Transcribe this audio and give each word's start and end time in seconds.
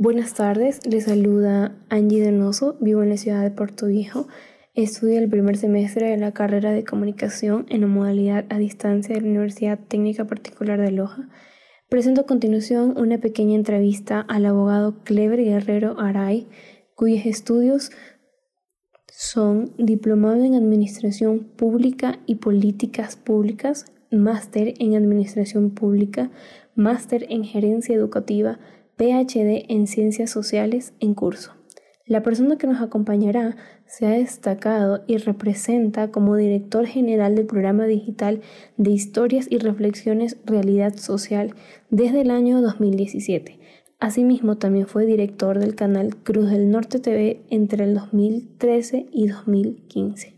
Buenas 0.00 0.34
tardes, 0.34 0.78
les 0.86 1.06
saluda 1.06 1.76
Angie 1.88 2.24
Donoso, 2.24 2.76
vivo 2.78 3.02
en 3.02 3.08
la 3.08 3.16
ciudad 3.16 3.42
de 3.42 3.50
Puerto 3.50 3.86
Viejo. 3.86 4.28
Estudio 4.74 5.18
el 5.18 5.28
primer 5.28 5.56
semestre 5.56 6.10
de 6.10 6.16
la 6.16 6.30
carrera 6.30 6.70
de 6.70 6.84
comunicación 6.84 7.66
en 7.68 7.80
la 7.80 7.88
modalidad 7.88 8.44
a 8.48 8.58
distancia 8.58 9.16
de 9.16 9.22
la 9.22 9.26
Universidad 9.26 9.76
Técnica 9.88 10.24
Particular 10.24 10.80
de 10.80 10.92
Loja. 10.92 11.28
Presento 11.88 12.20
a 12.20 12.26
continuación 12.26 12.96
una 12.96 13.18
pequeña 13.18 13.56
entrevista 13.56 14.20
al 14.20 14.46
abogado 14.46 15.02
Clever 15.02 15.42
Guerrero 15.42 15.98
Aray, 15.98 16.46
cuyos 16.94 17.26
estudios 17.26 17.90
son 19.08 19.72
diplomado 19.78 20.44
en 20.44 20.54
Administración 20.54 21.40
Pública 21.40 22.20
y 22.24 22.36
Políticas 22.36 23.16
Públicas, 23.16 23.86
máster 24.12 24.74
en 24.78 24.94
Administración 24.94 25.70
Pública, 25.70 26.30
máster 26.76 27.26
en 27.30 27.42
Gerencia 27.42 27.96
Educativa, 27.96 28.60
PhD 28.98 29.64
en 29.68 29.86
Ciencias 29.86 30.28
Sociales 30.28 30.92
en 30.98 31.14
curso. 31.14 31.52
La 32.04 32.22
persona 32.22 32.58
que 32.58 32.66
nos 32.66 32.82
acompañará 32.82 33.56
se 33.86 34.06
ha 34.06 34.10
destacado 34.10 35.04
y 35.06 35.18
representa 35.18 36.10
como 36.10 36.34
director 36.34 36.84
general 36.84 37.36
del 37.36 37.46
programa 37.46 37.86
digital 37.86 38.40
de 38.76 38.90
historias 38.90 39.46
y 39.48 39.58
reflexiones 39.58 40.36
Realidad 40.44 40.96
Social 40.96 41.54
desde 41.90 42.22
el 42.22 42.32
año 42.32 42.60
2017. 42.60 43.60
Asimismo, 44.00 44.58
también 44.58 44.86
fue 44.86 45.06
director 45.06 45.60
del 45.60 45.76
canal 45.76 46.16
Cruz 46.16 46.50
del 46.50 46.70
Norte 46.70 46.98
TV 46.98 47.42
entre 47.50 47.84
el 47.84 47.94
2013 47.94 49.06
y 49.12 49.28
2015. 49.28 50.37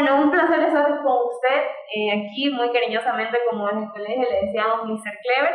Bueno, 0.00 0.24
un 0.24 0.30
placer 0.30 0.64
estar 0.64 0.88
con 1.04 1.28
usted 1.28 1.60
eh, 1.92 2.08
aquí, 2.08 2.48
muy 2.48 2.72
cariñosamente, 2.72 3.36
como 3.50 3.68
en 3.68 3.84
el 3.84 3.90
colegio 3.90 4.24
le 4.24 4.46
decíamos 4.48 4.88
Mr. 4.88 5.12
Clever. 5.20 5.52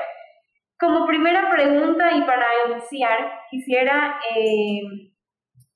Como 0.77 1.07
primera 1.07 1.49
pregunta 1.49 2.13
y 2.13 2.21
para 2.29 2.45
iniciar, 2.69 3.41
quisiera 3.49 4.21
eh, 4.29 4.85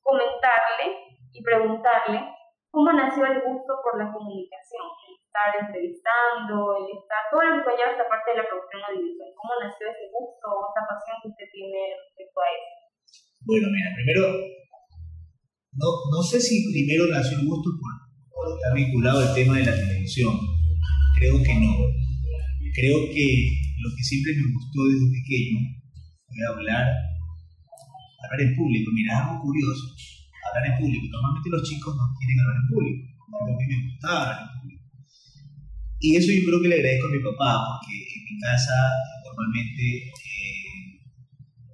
comentarle 0.06 0.86
y 1.34 1.42
preguntarle 1.42 2.22
cómo 2.70 2.94
nació 2.94 3.26
el 3.26 3.42
gusto 3.42 3.74
por 3.82 3.98
la 3.98 4.14
comunicación, 4.14 4.86
el 4.86 5.18
estar 5.18 5.50
entrevistando, 5.66 6.78
el 6.78 6.94
estar, 6.94 7.26
todo 7.34 7.42
lo 7.42 7.58
que 7.58 7.74
conlleva 7.74 7.98
esta 7.98 8.06
parte 8.06 8.38
de 8.38 8.38
la 8.38 8.46
producción 8.46 8.86
audiovisual. 8.86 9.34
¿Cómo 9.34 9.66
nació 9.66 9.90
ese 9.90 10.14
gusto 10.14 10.46
o 10.46 10.70
esa 10.70 10.86
pasión 10.86 11.18
que 11.26 11.30
usted 11.34 11.50
tiene 11.50 11.98
respecto 12.06 12.38
a 12.38 12.48
eso? 12.54 12.70
Bueno, 13.50 13.66
mira, 13.74 13.90
primero, 13.98 14.30
no, 15.74 15.90
no 16.14 16.22
sé 16.22 16.38
si 16.38 16.70
primero 16.70 17.10
nació 17.10 17.34
el 17.42 17.50
gusto 17.50 17.74
por 17.74 18.09
está 18.56 18.74
vinculado 18.74 19.20
al 19.20 19.34
tema 19.34 19.58
de 19.58 19.66
la 19.66 19.76
televisión. 19.76 20.38
Creo 21.18 21.44
que 21.44 21.54
no. 21.56 21.74
Creo 22.74 23.00
que 23.12 23.28
lo 23.80 23.90
que 23.96 24.04
siempre 24.04 24.34
me 24.36 24.54
gustó 24.54 24.86
desde 24.88 25.12
pequeño 25.12 25.60
fue 26.28 26.46
hablar, 26.48 26.88
hablar 28.24 28.42
en 28.42 28.56
público. 28.56 28.92
Mira, 28.94 29.14
es 29.14 29.20
algo 29.20 29.42
curioso. 29.42 29.96
Hablar 30.48 30.72
en 30.72 30.78
público. 30.80 31.06
Normalmente 31.12 31.50
los 31.50 31.64
chicos 31.64 31.96
no 31.96 32.04
quieren 32.18 32.40
hablar 32.40 32.58
en 32.62 32.68
público. 32.70 33.02
a 33.30 33.58
mí 33.58 33.66
me 33.68 33.92
gustaba 33.92 34.22
hablar 34.22 34.40
en 34.40 34.62
público. 34.62 34.80
Y 36.00 36.16
eso 36.16 36.32
yo 36.32 36.42
creo 36.48 36.62
que 36.62 36.70
le 36.70 36.76
agradezco 36.80 37.08
a 37.08 37.12
mi 37.12 37.20
papá, 37.20 37.52
porque 37.76 37.92
en 37.92 38.22
mi 38.24 38.40
casa 38.40 38.72
normalmente 39.28 39.84
eh, 40.08 40.96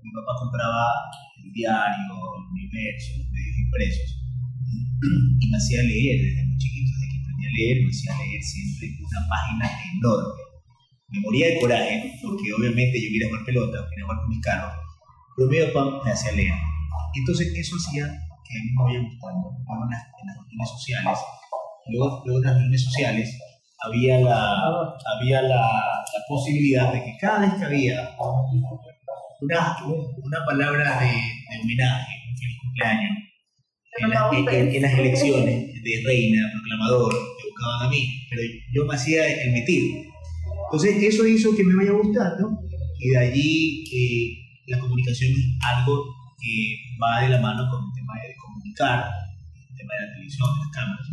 mi 0.01 0.11
papá 0.17 0.33
compraba 0.41 0.81
el 1.45 1.51
diario, 1.53 2.09
el 2.09 2.45
universo, 2.49 3.21
los 3.21 3.29
medios 3.29 3.57
impresos, 3.61 4.24
y 5.41 5.49
me 5.49 5.57
hacía 5.57 5.83
leer 5.83 6.21
desde 6.21 6.45
leer, 7.55 7.83
me 7.83 7.89
hacía 7.89 8.11
leer 8.17 8.41
siempre 8.41 8.97
una 8.99 9.21
página 9.27 9.65
enorme. 9.95 10.41
Me 11.09 11.19
moría 11.21 11.47
de 11.47 11.59
coraje, 11.59 12.19
porque 12.21 12.53
obviamente 12.53 13.01
yo 13.01 13.09
quería 13.09 13.27
jugar 13.29 13.45
pelota, 13.45 13.87
quería 13.89 14.05
jugar 14.05 14.19
con 14.21 14.29
mis 14.29 14.41
carros, 14.41 14.73
pero 15.35 15.49
mi 15.49 15.57
papá 15.71 16.03
me 16.03 16.11
hacía 16.11 16.31
leer. 16.33 16.53
Entonces 17.15 17.53
eso 17.55 17.75
hacía 17.75 18.05
que 18.43 18.51
a 18.57 18.63
mí 18.63 18.69
me 18.75 18.83
vaya 18.83 18.99
gustando. 18.99 19.55
en 19.55 19.89
las, 19.89 20.03
en 20.19 20.27
las 20.27 20.35
reuniones 20.35 20.69
sociales, 20.69 21.17
luego, 21.87 22.23
luego 22.25 22.39
de 22.41 22.45
las 22.45 22.55
reuniones 22.55 22.83
sociales, 22.83 23.39
había 23.79 24.19
la, 24.19 24.37
había 25.15 25.41
la, 25.43 25.61
la, 25.61 26.21
posibilidad 26.27 26.91
de 26.91 27.03
que 27.03 27.17
cada 27.19 27.39
vez 27.39 27.53
que 27.53 27.65
había 27.65 28.15
una, 29.41 29.77
una 30.23 30.45
palabra 30.45 30.99
de, 31.01 31.07
de 31.07 31.61
homenaje, 31.61 32.13
un 32.29 32.37
feliz 32.37 32.57
cumpleaños, 32.61 33.25
en, 33.97 34.47
en, 34.49 34.75
en, 34.75 34.81
las 34.81 34.93
elecciones 34.93 35.73
de 35.83 36.03
reina, 36.05 36.51
proclamador, 36.53 37.13
a 37.81 37.89
mí, 37.89 38.27
pero 38.29 38.41
yo 38.73 38.85
me 38.85 38.95
hacía 38.95 39.25
el 39.43 39.51
metido. 39.51 40.03
Entonces 40.65 41.01
eso 41.01 41.25
hizo 41.25 41.55
que 41.55 41.63
me 41.63 41.75
vaya 41.75 41.91
gustando 41.91 42.59
y 42.99 43.09
de 43.09 43.17
allí 43.17 43.83
que 43.89 44.71
la 44.71 44.79
comunicación 44.79 45.31
es 45.31 45.45
algo 45.61 46.05
que 46.37 46.77
va 47.01 47.21
de 47.21 47.29
la 47.29 47.41
mano 47.41 47.69
con 47.69 47.83
el 47.85 47.93
tema 47.95 48.13
de 48.21 48.35
comunicar, 48.35 49.09
el 49.69 49.77
tema 49.77 49.93
de 49.93 50.05
la 50.05 50.13
televisión, 50.13 50.49
de 50.53 50.59
las 50.59 50.71
cámaras. 50.73 51.07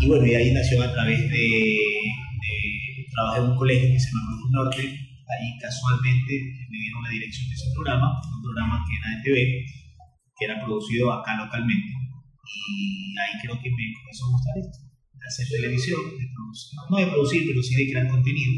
Y 0.00 0.06
bueno, 0.06 0.26
y 0.26 0.34
ahí 0.34 0.52
nació 0.52 0.82
a 0.82 0.92
través 0.92 1.20
de, 1.20 1.26
de 1.28 3.06
trabajé 3.12 3.40
en 3.40 3.50
un 3.50 3.56
colegio 3.56 3.88
que 3.92 4.00
se 4.00 4.10
llama 4.10 4.36
Cruz 4.38 4.50
Norte, 4.50 4.82
ahí 4.82 5.58
casualmente 5.60 6.32
me 6.68 6.78
dieron 6.78 7.02
la 7.04 7.10
dirección 7.10 7.48
de 7.48 7.54
ese 7.54 7.66
programa, 7.74 8.20
un 8.34 8.42
programa 8.42 8.84
que 8.84 8.96
era 8.96 9.16
de 9.16 9.22
TV, 9.22 9.83
que 10.36 10.44
era 10.44 10.64
producido 10.64 11.12
acá 11.12 11.36
localmente. 11.36 11.92
Y 12.44 13.14
ahí 13.18 13.40
creo 13.42 13.56
que 13.62 13.70
me 13.70 13.94
comenzó 13.96 14.26
a 14.26 14.30
gustar 14.32 14.58
esto 14.58 14.84
hacer 15.26 15.46
televisión, 15.48 16.00
de 16.20 16.26
producir, 16.28 16.76
no 16.90 16.96
de 16.96 17.06
producir, 17.08 17.42
pero 17.48 17.60
sí 17.62 17.72
de 17.74 17.90
crear 17.90 18.08
contenido. 18.08 18.52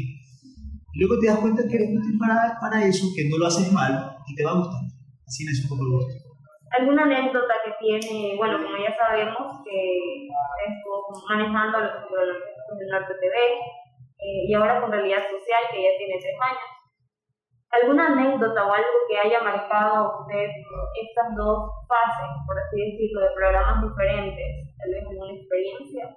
Y 0.93 0.99
luego 0.99 1.19
te 1.19 1.27
das 1.27 1.39
cuenta 1.39 1.63
que 1.67 1.75
eres 1.75 1.95
útil 1.95 2.17
para, 2.19 2.57
para 2.59 2.83
eso, 2.85 3.07
que 3.15 3.29
no 3.29 3.37
lo 3.37 3.47
haces 3.47 3.71
mal 3.71 4.17
y 4.27 4.35
te 4.35 4.43
va 4.43 4.57
gustando. 4.57 4.91
Así 5.25 5.45
es 5.45 5.63
un 5.63 5.69
poco 5.69 5.83
el 5.85 5.91
gusto. 5.93 6.13
¿Alguna 6.71 7.03
anécdota 7.03 7.53
que 7.63 7.71
tiene, 7.79 8.35
bueno, 8.35 8.59
como 8.59 8.75
ya 8.75 8.91
sabemos, 8.97 9.63
que 9.63 10.27
estuvo 10.67 11.23
manejando 11.29 11.79
los 11.79 12.77
del 12.77 12.89
Norte 12.91 13.13
TV 13.21 13.35
eh, 14.19 14.49
y 14.49 14.53
ahora 14.53 14.81
con 14.81 14.91
Realidad 14.91 15.23
Social, 15.31 15.63
que 15.71 15.79
ya 15.79 15.93
tiene 15.97 16.19
tres 16.19 16.35
años? 16.43 16.76
¿Alguna 17.67 18.15
anécdota 18.15 18.63
o 18.63 18.71
algo 18.71 18.97
que 19.09 19.19
haya 19.19 19.43
marcado 19.43 20.23
usted 20.23 20.47
estas 20.95 21.35
dos 21.35 21.67
fases, 21.87 22.31
por 22.47 22.55
así 22.57 22.79
decirlo, 22.79 23.21
de 23.21 23.35
programas 23.35 23.83
diferentes? 23.83 24.71
Tal 24.79 24.89
vez 24.95 25.03
alguna 25.03 25.33
experiencia. 25.35 26.15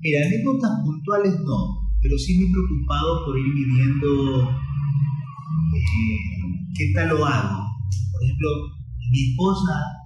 Mira, 0.00 0.26
anécdotas 0.26 0.82
puntuales 0.82 1.34
no, 1.46 1.58
pero 2.02 2.18
sí 2.18 2.38
me 2.38 2.46
he 2.46 2.52
preocupado 2.52 3.24
por 3.24 3.38
ir 3.38 3.48
midiendo 3.54 4.50
eh, 5.74 6.18
qué 6.74 6.84
tal 6.94 7.08
lo 7.10 7.24
hago. 7.24 7.58
Por 8.12 8.20
ejemplo, 8.22 8.48
mi 9.10 9.30
esposa 9.30 9.97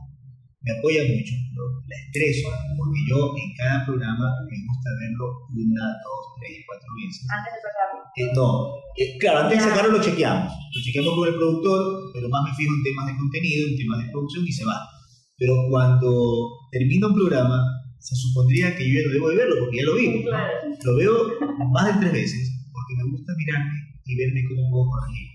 me 0.62 0.70
apoya 0.79 1.03
mucho, 1.03 1.35
pero 1.50 1.64
la 1.91 1.97
estreso, 2.06 2.49
porque 2.79 3.00
yo 3.09 3.35
en 3.35 3.50
cada 3.59 3.85
programa 3.85 4.31
me 4.47 4.56
gusta 4.62 4.88
verlo 5.00 5.26
una, 5.50 5.85
dos, 6.06 6.23
tres, 6.38 6.62
cuatro 6.67 6.88
veces. 6.94 7.26
¿Antes 7.26 7.53
de 7.55 7.61
sacarlo? 7.67 7.99
Eh, 8.14 8.31
no, 8.35 8.47
eh, 8.94 9.19
claro, 9.19 9.38
antes 9.47 9.59
de 9.59 9.64
sacarlo 9.64 9.99
lo 9.99 10.03
chequeamos. 10.03 10.53
Lo 10.53 10.79
chequeamos 10.82 11.14
con 11.14 11.29
el 11.29 11.35
productor, 11.35 12.11
pero 12.14 12.29
más 12.29 12.43
me 12.47 12.55
fijo 12.55 12.70
en 12.75 12.82
temas 12.82 13.06
de 13.11 13.17
contenido, 13.19 13.69
en 13.69 13.76
temas 13.76 13.99
de 14.05 14.11
producción 14.11 14.47
y 14.47 14.53
se 14.53 14.64
va. 14.64 14.79
Pero 15.37 15.67
cuando 15.69 16.70
termina 16.70 17.09
un 17.09 17.14
programa, 17.14 17.59
se 17.99 18.14
supondría 18.14 18.75
que 18.76 18.87
yo 18.87 19.00
ya 19.00 19.06
no 19.06 19.12
debo 19.14 19.29
de 19.31 19.37
verlo 19.37 19.56
porque 19.59 19.79
ya 19.79 19.85
lo 19.85 19.94
vi. 19.94 20.25
Lo 20.85 20.97
veo 20.97 21.14
más 21.70 21.87
de 21.87 22.00
tres 22.00 22.12
veces 22.12 22.53
porque 22.70 22.94
me 22.97 23.11
gusta 23.11 23.32
mirarme 23.37 23.75
y 24.05 24.17
verme 24.17 24.44
cómo 24.49 24.70
puedo 24.70 24.91
corregir. 24.91 25.29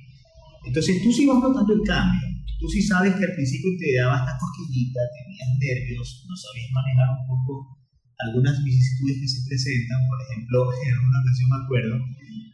Entonces 0.65 1.01
tú 1.03 1.11
sí 1.11 1.25
vas 1.25 1.39
notando 1.39 1.73
el 1.73 1.81
cambio. 1.83 2.26
Tú 2.59 2.65
sí 2.69 2.81
sabes 2.81 3.13
que 3.15 3.25
al 3.25 3.35
principio 3.37 3.69
te 3.77 4.01
daba 4.01 4.17
esta 4.17 4.37
cosquillita, 4.37 4.99
tenías 5.13 5.49
nervios, 5.61 6.25
no 6.27 6.35
sabías 6.35 6.71
manejar 6.73 7.07
un 7.21 7.25
poco 7.29 7.77
algunas 8.17 8.63
vicisitudes 8.63 9.21
que 9.21 9.27
se 9.27 9.45
presentan. 9.47 9.99
Por 10.09 10.19
ejemplo, 10.25 10.57
en 10.73 10.95
una 10.97 11.21
ocasión 11.21 11.47
me 11.53 11.61
acuerdo, 11.61 11.95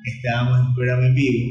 estábamos 0.03 0.59
en 0.59 0.65
un 0.67 0.75
programa 0.75 1.07
en 1.07 1.15
vivo 1.15 1.43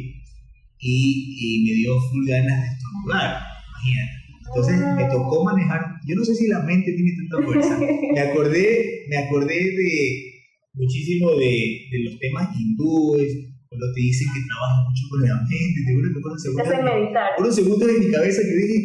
y, 0.78 0.96
y 1.40 1.48
me 1.64 1.72
dio 1.80 2.00
full 2.10 2.28
ganas 2.28 2.60
de 2.60 2.68
estornudar, 2.76 3.40
imagínate. 3.68 4.22
Entonces 4.52 4.76
me 4.96 5.04
tocó 5.08 5.44
manejar, 5.44 5.80
yo 6.06 6.16
no 6.16 6.24
sé 6.24 6.34
si 6.34 6.46
la 6.48 6.60
mente 6.60 6.92
tiene 6.92 7.12
tanta 7.16 7.46
fuerza, 7.46 7.78
me 7.80 8.20
acordé, 8.20 9.06
me 9.08 9.16
acordé 9.16 9.54
de 9.54 10.32
muchísimo 10.74 11.30
de, 11.36 11.88
de 11.90 12.04
los 12.04 12.18
temas 12.18 12.48
hindúes, 12.58 13.51
cuando 13.72 13.88
te 13.96 14.00
dicen 14.04 14.28
que 14.36 14.44
trabajas 14.44 14.84
mucho 14.84 15.04
con 15.08 15.18
la 15.24 15.32
mente, 15.48 15.78
te 15.80 15.90
juro 15.96 16.08
que 16.12 16.20
fueron 16.20 16.36
segundos, 16.36 16.68
unos 17.40 17.54
segundos 17.56 17.88
en 17.88 18.00
mi 18.04 18.08
cabeza 18.12 18.40
que 18.44 18.52
dije, 18.52 18.78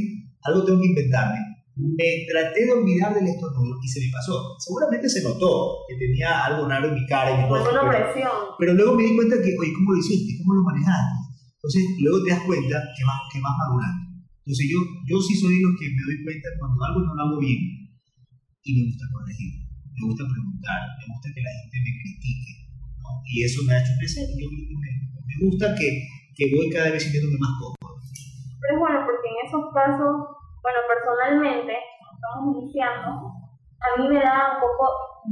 algo 0.47 0.63
tengo 0.63 0.79
que 0.79 0.87
inventarme. 0.95 1.39
Me 1.75 2.23
traté 2.31 2.65
de 2.65 2.71
olvidar 2.71 3.11
del 3.13 3.27
estornudo 3.27 3.75
y 3.83 3.87
se 3.87 3.99
me 3.99 4.09
pasó. 4.15 4.55
Seguramente 4.63 5.11
se 5.11 5.21
notó 5.27 5.83
que 5.91 5.99
tenía 5.99 6.47
algo 6.47 6.71
raro 6.71 6.87
en 6.87 6.95
mi 6.95 7.05
cara 7.05 7.35
y 7.35 7.43
mi 7.43 7.49
rostro. 7.51 7.69
Pero, 7.69 7.91
presión. 7.91 8.37
pero 8.57 8.71
luego 8.79 8.95
me 8.95 9.03
di 9.03 9.13
cuenta 9.13 9.35
que, 9.43 9.51
oye, 9.59 9.75
¿cómo 9.75 9.91
lo 9.91 9.99
hiciste? 9.99 10.39
¿Cómo 10.39 10.55
lo 10.55 10.63
manejaste? 10.63 11.15
Entonces, 11.59 11.83
luego 11.99 12.23
te 12.23 12.31
das 12.31 12.43
cuenta 12.47 12.75
que 12.95 13.03
vas, 13.03 13.19
que 13.27 13.39
vas 13.43 13.55
madurando. 13.59 13.99
Entonces, 14.39 14.65
yo, 14.71 14.79
yo 15.03 15.19
sí 15.19 15.35
soy 15.35 15.59
de 15.59 15.63
los 15.67 15.75
que 15.75 15.91
me 15.91 16.01
doy 16.07 16.23
cuenta 16.23 16.47
cuando 16.63 16.79
algo 16.79 16.99
no 17.03 17.11
lo 17.11 17.21
hago 17.27 17.37
bien 17.43 17.59
y 18.63 18.69
me 18.71 18.87
gusta 18.87 19.05
corregir, 19.11 19.67
me 19.91 20.01
gusta 20.07 20.23
preguntar, 20.23 20.79
me 20.95 21.05
gusta 21.11 21.27
que 21.35 21.41
la 21.43 21.51
gente 21.51 21.77
me 21.83 21.91
critique 21.99 22.66
y 23.27 23.43
eso 23.43 23.59
me 23.67 23.75
ha 23.75 23.79
hecho 23.83 23.93
crecer. 23.99 24.27
Yo 24.39 24.47
me, 24.47 24.91
me 25.27 25.35
gusta 25.45 25.75
que, 25.75 25.87
que, 26.35 26.55
voy 26.55 26.71
cada 26.71 26.91
vez 26.91 27.03
sintiéndome 27.03 27.37
más 27.39 27.53
cómodo. 27.59 27.99
Pero 28.61 28.71
es 28.73 28.79
bueno, 28.79 28.99
porque 29.03 29.27
en 29.27 29.39
esos 29.43 29.63
casos, 29.75 30.13
bueno, 30.63 30.79
personalmente, 30.87 31.73
estamos 31.75 32.55
iniciando, 32.55 33.09
a 33.83 33.87
mí 33.99 34.03
me 34.09 34.19
da 34.23 34.55
un 34.55 34.59
poco 34.63 34.83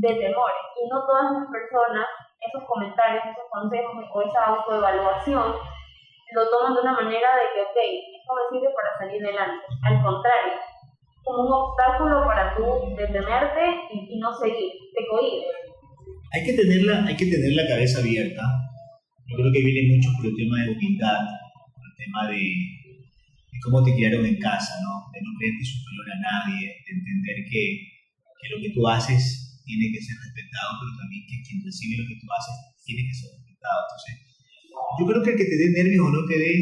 de 0.04 0.12
temor. 0.20 0.52
Y 0.76 0.88
no 0.92 1.08
todas 1.08 1.40
las 1.40 1.48
personas, 1.50 2.06
esos 2.44 2.64
comentarios, 2.68 3.24
esos 3.32 3.48
consejos 3.50 4.06
o 4.12 4.22
esa 4.22 4.42
autoevaluación, 4.54 5.56
lo 6.36 6.50
toman 6.50 6.76
de 6.76 6.82
una 6.82 7.00
manera 7.00 7.30
de 7.40 7.46
que, 7.56 7.62
ok, 7.64 7.78
esto 7.80 8.32
me 8.36 8.44
sirve 8.52 8.70
para 8.76 8.92
salir 9.00 9.24
adelante. 9.24 9.66
Al 9.88 10.04
contrario, 10.04 10.54
como 11.24 11.48
un 11.48 11.54
obstáculo 11.54 12.26
para 12.26 12.56
tú 12.56 12.94
detenerte 12.96 13.88
y, 13.92 14.16
y 14.16 14.20
no 14.20 14.34
seguir, 14.34 14.74
te 14.94 15.08
cohibes 15.08 15.75
hay 16.32 16.44
que 16.44 16.54
tenerla, 16.54 17.06
hay 17.06 17.16
que 17.16 17.26
tener 17.26 17.54
la 17.54 17.68
cabeza 17.68 18.00
abierta. 18.00 18.42
Yo 19.28 19.36
creo 19.38 19.52
que 19.52 19.64
viene 19.64 19.96
mucho 19.96 20.10
por 20.18 20.26
el 20.28 20.36
tema 20.36 20.64
de 20.64 20.70
humildad, 20.70 21.22
por 21.74 21.86
el 21.86 21.96
tema 21.98 22.30
de, 22.30 22.42
cómo 23.64 23.84
te 23.84 23.94
criaron 23.96 24.26
en 24.26 24.38
casa, 24.38 24.78
¿no? 24.86 25.10
De 25.10 25.22
no 25.26 25.34
creerte 25.38 25.66
superior 25.66 26.06
a 26.14 26.22
nadie, 26.22 26.68
de 26.86 26.92
entender 26.94 27.38
que, 27.50 27.64
que, 28.38 28.48
lo 28.54 28.62
que 28.62 28.70
tú 28.70 28.86
haces 28.88 29.64
tiene 29.66 29.90
que 29.90 30.02
ser 30.02 30.14
respetado, 30.22 30.78
pero 30.78 30.92
también 31.02 31.26
que 31.26 31.42
quien 31.42 31.66
recibe 31.66 31.98
lo 31.98 32.06
que 32.06 32.22
tú 32.22 32.28
haces 32.30 32.56
tiene 32.86 33.10
que 33.10 33.16
ser 33.16 33.34
respetado. 33.34 33.80
Entonces, 33.90 34.14
yo 35.00 35.04
creo 35.10 35.22
que 35.26 35.32
el 35.34 35.38
que 35.42 35.50
te 35.50 35.58
dé 35.58 35.68
nervios 35.74 36.06
o 36.06 36.12
no 36.14 36.22
te 36.30 36.38
dé, 36.38 36.54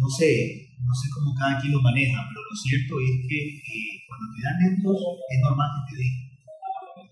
no 0.00 0.08
sé, 0.08 0.32
no 0.80 0.94
sé 0.96 1.06
cómo 1.12 1.36
cada 1.36 1.60
quien 1.60 1.76
lo 1.76 1.82
maneja, 1.82 2.24
pero 2.24 2.40
lo 2.40 2.56
cierto 2.56 2.96
es 2.96 3.12
que 3.28 3.38
eh, 3.60 3.92
cuando 4.08 4.32
te 4.32 4.40
dan 4.40 4.56
nervios 4.64 4.96
es 4.96 5.38
normal 5.44 5.68
que 5.76 5.92
te 5.92 5.96
den 6.00 6.25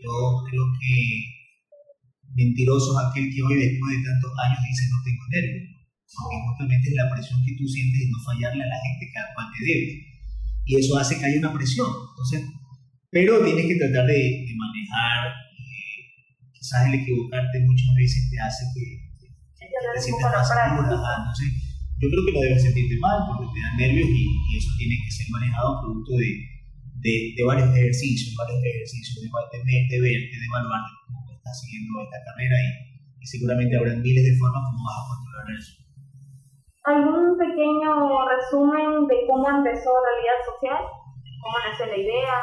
yo 0.05 0.45
creo 0.45 0.65
que 0.77 0.95
mentiroso 2.37 2.93
es 2.93 3.01
aquel 3.09 3.33
que 3.33 3.41
hoy, 3.43 3.57
después 3.57 3.89
de 3.97 4.05
tantos 4.05 4.33
años, 4.45 4.61
dice 4.61 4.85
no 4.93 5.01
tengo 5.01 5.25
nervios. 5.33 5.65
Porque 6.15 6.37
justamente 6.47 6.85
es 6.91 6.95
la 6.95 7.11
presión 7.11 7.41
que 7.43 7.57
tú 7.59 7.65
sientes 7.67 7.99
de 8.05 8.11
no 8.13 8.21
fallarle 8.23 8.63
a 8.63 8.71
la 8.71 8.79
gente 8.85 9.03
que 9.09 9.19
cual 9.35 9.49
te 9.51 9.61
debe. 9.65 9.87
Y 10.67 10.71
eso 10.77 10.97
hace 10.99 11.19
que 11.19 11.27
haya 11.27 11.43
una 11.43 11.53
presión. 11.53 11.91
Entonces, 11.91 12.41
pero 13.11 13.43
tienes 13.43 13.67
que 13.67 13.81
tratar 13.81 14.07
de, 14.07 14.47
manejar. 14.55 15.21
Eh, 15.59 16.53
quizás 16.53 16.87
el 16.87 17.01
equivocarte 17.03 17.67
muchas 17.67 17.91
veces 17.97 18.31
te 18.31 18.39
hace 18.39 18.63
que, 18.75 18.85
te 19.59 20.01
sientas 20.01 20.31
más 20.31 20.47
segura. 20.47 20.87
Entonces, 20.87 21.49
yo 21.99 22.07
creo 22.11 22.23
que 22.27 22.33
no 22.33 22.41
debes 22.41 22.63
sentirte 22.63 22.99
mal 23.01 23.27
porque 23.27 23.51
te 23.55 23.59
dan 23.59 23.77
nervios 23.79 24.09
y, 24.09 24.23
y 24.23 24.51
eso 24.59 24.71
tiene 24.79 24.97
que 25.03 25.11
ser 25.11 25.27
manejado 25.31 25.83
producto 25.83 26.15
de 26.15 26.54
de, 27.05 27.37
de 27.37 27.45
varios 27.45 27.69
ejercicios, 27.77 28.35
varios 28.35 28.65
ejercicios 28.65 29.21
de, 29.21 29.29
de, 29.29 29.77
de 29.93 29.99
verte, 30.01 30.35
de 30.41 30.47
evaluar 30.49 30.81
cómo 31.05 31.21
estás 31.37 31.61
siguiendo 31.61 32.01
esta 32.01 32.19
carrera 32.25 32.57
y, 32.57 32.95
seguramente 33.25 33.75
habrá 33.77 33.97
miles 33.97 34.23
de 34.23 34.37
formas 34.37 34.63
como 34.69 34.85
vas 34.85 35.01
a 35.01 35.09
controlar 35.09 35.47
eso. 35.57 35.73
¿Algún 36.85 37.39
pequeño 37.39 37.93
resumen 38.29 39.09
de 39.09 39.17
cómo 39.27 39.49
empezó 39.49 39.89
Realidad 39.97 40.41
Social? 40.45 40.83
¿Cómo 41.41 41.57
nace 41.65 41.87
la 41.89 41.97
idea? 41.97 42.37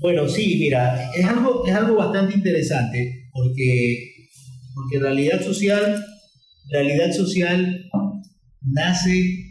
Bueno, 0.00 0.28
sí, 0.28 0.58
mira, 0.60 1.10
es 1.12 1.26
algo, 1.26 1.66
es 1.66 1.74
algo 1.74 1.96
bastante 1.96 2.34
interesante 2.34 3.30
porque, 3.32 4.28
porque 4.76 5.00
Realidad 5.00 5.40
Social, 5.42 6.00
Realidad 6.70 7.10
Social 7.10 7.90
nace 8.62 9.50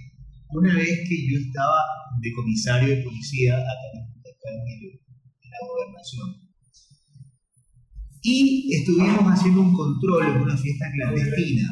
una 0.52 0.74
vez 0.74 1.04
que 1.08 1.28
yo 1.30 1.38
estaba 1.38 1.80
de 2.22 2.32
comisario 2.32 2.96
de 2.96 3.04
policía 3.04 3.58
acá 3.58 3.90
en, 3.94 4.09
la 4.50 5.60
gobernación. 5.68 6.50
Y 8.22 8.74
estuvimos 8.76 9.24
haciendo 9.32 9.62
un 9.62 9.74
control 9.74 10.28
en 10.28 10.42
una 10.42 10.58
fiesta 10.58 10.92
clandestina, 10.92 11.68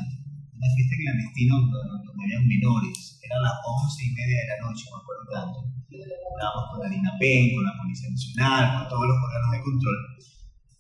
una 0.55 0.69
fiesta 0.75 0.95
clandestina 0.95 1.55
donde, 1.55 2.23
habían 2.23 2.47
menores, 2.47 3.19
eran 3.23 3.43
las 3.43 3.53
once 3.63 4.03
y 4.05 4.11
media 4.15 4.37
de 4.41 4.47
la 4.47 4.57
noche, 4.67 4.85
me 4.89 4.99
acuerdo 4.99 5.25
tanto. 5.31 5.57
Estábamos 5.91 6.63
con 6.71 6.79
la 6.83 6.89
DINAPEN, 6.89 7.55
con 7.55 7.63
la 7.63 7.73
Policía 7.77 8.09
Nacional, 8.09 8.63
con 8.79 8.89
todos 8.89 9.07
los 9.07 9.17
órganos 9.17 9.51
de 9.51 9.61
control. 9.61 9.97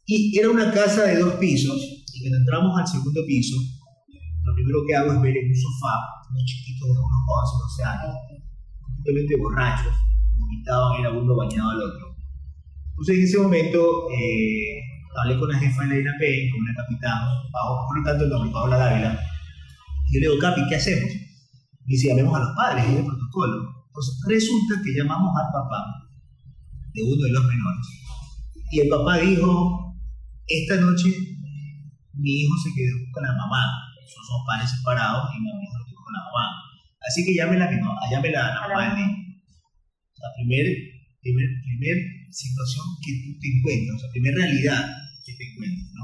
Y 0.05 0.39
era 0.39 0.49
una 0.49 0.71
casa 0.71 1.03
de 1.03 1.19
dos 1.19 1.33
pisos, 1.35 1.77
y 2.13 2.21
cuando 2.21 2.37
entramos 2.37 2.79
al 2.79 2.87
segundo 2.87 3.25
piso, 3.25 3.57
lo 4.43 4.55
primero 4.55 4.79
que 4.87 4.95
hago 4.95 5.13
es 5.13 5.21
ver 5.21 5.35
en 5.37 5.51
un 5.51 5.55
sofá 5.55 6.17
unos 6.31 6.43
chiquitos 6.45 6.87
de 6.87 6.99
unos 6.99 7.21
11, 7.27 7.55
12 7.59 7.83
años, 7.83 8.15
completamente 8.81 9.35
borrachos, 9.37 9.93
vomitaban 10.37 10.99
era 10.99 11.11
uno 11.11 11.35
bañado 11.35 11.69
al 11.71 11.81
otro. 11.81 12.15
Entonces 12.89 13.15
en 13.17 13.23
ese 13.23 13.37
momento 13.39 14.09
eh, 14.11 14.81
hablé 15.21 15.39
con 15.39 15.49
la 15.49 15.59
jefa 15.59 15.83
de 15.83 15.89
la 15.89 15.99
INAP, 15.99 16.21
con 16.51 16.65
la 16.65 16.73
capitán, 16.83 17.19
bajo, 17.51 17.87
por 17.87 17.97
lo 17.99 18.03
tanto 18.03 18.23
el 18.23 18.29
nombre, 18.29 18.51
Paola 18.51 18.77
Dávila, 18.77 19.19
y 20.09 20.13
yo 20.13 20.19
le 20.19 20.27
digo, 20.27 20.39
Capi, 20.39 20.61
¿qué 20.69 20.75
hacemos? 20.75 21.11
Y 21.11 21.91
dice, 21.91 22.09
llamemos 22.09 22.35
a 22.35 22.39
los 22.39 22.55
padres, 22.55 22.85
es 22.85 22.95
el 22.95 23.05
protocolo. 23.05 23.85
Entonces 23.87 24.13
resulta 24.27 24.81
que 24.83 24.93
llamamos 24.93 25.31
al 25.35 25.51
papá 25.51 25.83
de 26.93 27.03
uno 27.03 27.23
de 27.23 27.31
los 27.31 27.43
menores. 27.45 27.87
Y 28.71 28.79
el 28.81 28.89
papá 28.89 29.17
dijo, 29.17 29.95
esta 30.47 30.75
noche 30.79 31.09
mi 32.13 32.41
hijo 32.41 32.53
se 32.63 32.73
quedó 32.73 32.95
con 33.13 33.23
la 33.23 33.33
mamá, 33.33 33.61
son, 34.07 34.45
padres 34.45 34.71
separados 34.71 35.29
y 35.35 35.41
mi 35.41 35.49
hijo 35.49 35.77
lo 35.77 35.85
quedó 35.85 36.01
con 36.03 36.13
la 36.13 36.23
mamá. 36.23 36.45
Así 37.07 37.25
que 37.25 37.35
llámela 37.35 37.67
a 37.67 37.71
mi 37.71 37.79
mamá, 37.79 38.01
llámela 38.09 38.47
a 38.47 38.53
la 38.53 38.67
mamá 38.67 38.95
de. 38.95 39.26
La 40.19 40.33
primera 40.35 40.69
primer, 41.21 41.49
primer 41.63 41.97
situación 42.31 42.85
que 43.03 43.11
tú 43.23 43.39
te 43.39 43.47
encuentras, 43.51 43.95
o 43.95 43.99
sea, 43.99 44.11
primera 44.11 44.37
realidad 44.37 44.81
que 45.25 45.33
te 45.33 45.43
encuentras, 45.51 45.91
¿no? 45.93 46.03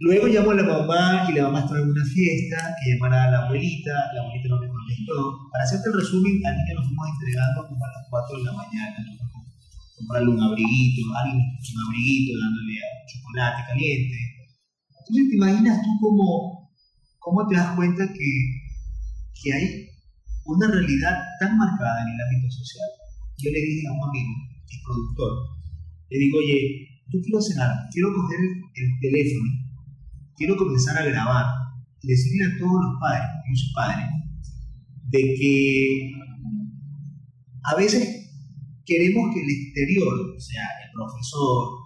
Luego 0.00 0.28
llamó 0.28 0.52
a 0.52 0.54
la 0.54 0.64
mamá 0.64 1.28
y 1.28 1.34
la 1.36 1.44
mamá 1.44 1.60
estaba 1.60 1.80
en 1.80 1.90
una 1.90 2.04
fiesta, 2.04 2.74
que 2.80 2.94
llamara 2.94 3.24
a 3.24 3.30
la 3.30 3.38
abuelita, 3.44 3.92
la 4.14 4.22
abuelita 4.22 4.48
no 4.48 4.60
me 4.60 4.68
contestó. 4.68 5.36
Para 5.52 5.64
hacerte 5.64 5.90
el 5.92 6.00
resumen, 6.00 6.40
a 6.40 6.56
que 6.56 6.74
nos 6.74 6.86
fuimos 6.88 7.06
entregando 7.12 7.68
como 7.68 7.84
a 7.84 7.92
las 7.92 8.06
4 8.08 8.38
de 8.38 8.44
la 8.44 8.52
mañana, 8.52 8.96
¿no? 9.04 9.20
comprarle 10.00 10.30
un 10.30 10.40
abriguito, 10.40 11.02
alguien 11.14 11.44
un 11.44 11.80
abriguito 11.84 12.40
dándole 12.40 12.74
chocolate 13.12 13.62
caliente. 13.68 14.16
Entonces 14.88 15.28
te 15.28 15.36
imaginas 15.36 15.82
tú 15.84 15.90
cómo, 16.00 16.72
cómo 17.18 17.46
te 17.46 17.56
das 17.56 17.76
cuenta 17.76 18.08
que, 18.08 18.30
que 19.42 19.52
hay 19.52 19.90
una 20.50 20.66
realidad 20.66 21.14
tan 21.38 21.56
marcada 21.56 22.02
en 22.02 22.08
el 22.14 22.20
ámbito 22.20 22.50
social. 22.50 22.90
Yo 23.38 23.50
le 23.50 23.60
dije 23.60 23.86
a 23.86 23.92
un 23.92 24.08
amigo, 24.08 24.32
el 24.68 24.80
productor, 24.84 25.32
le 26.10 26.18
digo, 26.18 26.38
oye, 26.38 26.90
yo 27.08 27.20
quiero 27.22 27.40
cenar, 27.40 27.70
quiero 27.92 28.12
coger 28.14 28.38
el, 28.74 28.88
teléfono, 29.00 29.50
quiero 30.36 30.56
comenzar 30.56 30.98
a 30.98 31.06
grabar 31.06 31.46
y 32.02 32.08
decirle 32.08 32.44
a 32.46 32.58
todos 32.58 32.78
los 32.82 33.00
padres, 33.00 33.30
yo 33.48 33.54
soy 33.56 33.72
padre, 33.74 34.02
de 35.10 35.20
que 35.38 36.12
a 37.62 37.76
veces 37.76 38.02
queremos 38.84 39.34
que 39.34 39.42
el 39.42 39.50
exterior, 39.50 40.34
o 40.36 40.40
sea, 40.40 40.66
el 40.84 40.90
profesor, 40.92 41.78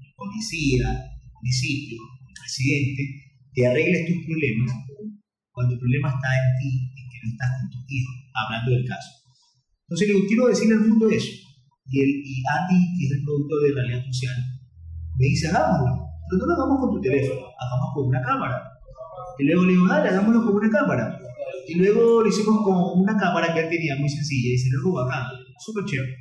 el 0.00 0.12
policía, 0.16 0.90
el 0.90 1.30
municipio, 1.34 2.02
el 2.26 2.34
presidente, 2.34 3.02
te 3.54 3.66
arregle 3.66 4.06
tus 4.06 4.26
problemas 4.26 4.72
cuando 5.52 5.74
el 5.74 5.80
problema 5.80 6.08
está 6.08 6.28
en 6.32 6.58
ti 6.58 6.91
no 7.22 7.32
estás 7.32 7.50
con 7.60 7.70
tus 7.70 7.84
hijos, 7.88 8.14
hablando 8.34 8.70
del 8.72 8.84
caso. 8.86 9.10
Entonces 9.86 10.08
le 10.08 10.14
digo, 10.14 10.26
quiero 10.26 10.46
decirle 10.48 10.74
al 10.74 10.88
mundo 10.88 11.08
eso. 11.08 11.32
Y, 11.90 12.00
el, 12.00 12.08
y 12.08 12.42
Andy, 12.48 12.80
que 12.98 13.04
es 13.06 13.12
el 13.12 13.24
productor 13.24 13.58
de 13.62 13.74
Realidad 13.74 14.04
Social, 14.06 14.36
me 15.18 15.26
dice, 15.26 15.48
hagámoslo. 15.48 16.08
Pero 16.30 16.38
no 16.38 16.46
lo 16.46 16.52
hagamos 16.54 16.80
con 16.80 16.90
tu 16.96 17.00
teléfono, 17.00 17.42
hagamos 17.60 17.88
con 17.94 18.06
una 18.08 18.22
cámara. 18.22 18.56
Y 19.38 19.44
luego 19.44 19.66
le 19.66 19.72
digo, 19.72 19.86
dale, 19.88 20.08
hagámoslo 20.08 20.44
con 20.44 20.54
una 20.56 20.70
cámara. 20.70 21.18
y 21.68 21.74
luego 21.74 22.22
lo 22.22 22.28
hicimos 22.28 22.62
con 22.64 23.00
una 23.00 23.16
cámara 23.16 23.52
que 23.52 23.60
él 23.60 23.68
tenía 23.68 23.96
muy 23.96 24.08
sencilla 24.08 24.54
y 24.54 24.58
se 24.58 24.70
lo 24.70 24.92
bacán, 24.92 25.24
súper 25.58 25.84
chévere. 25.84 26.16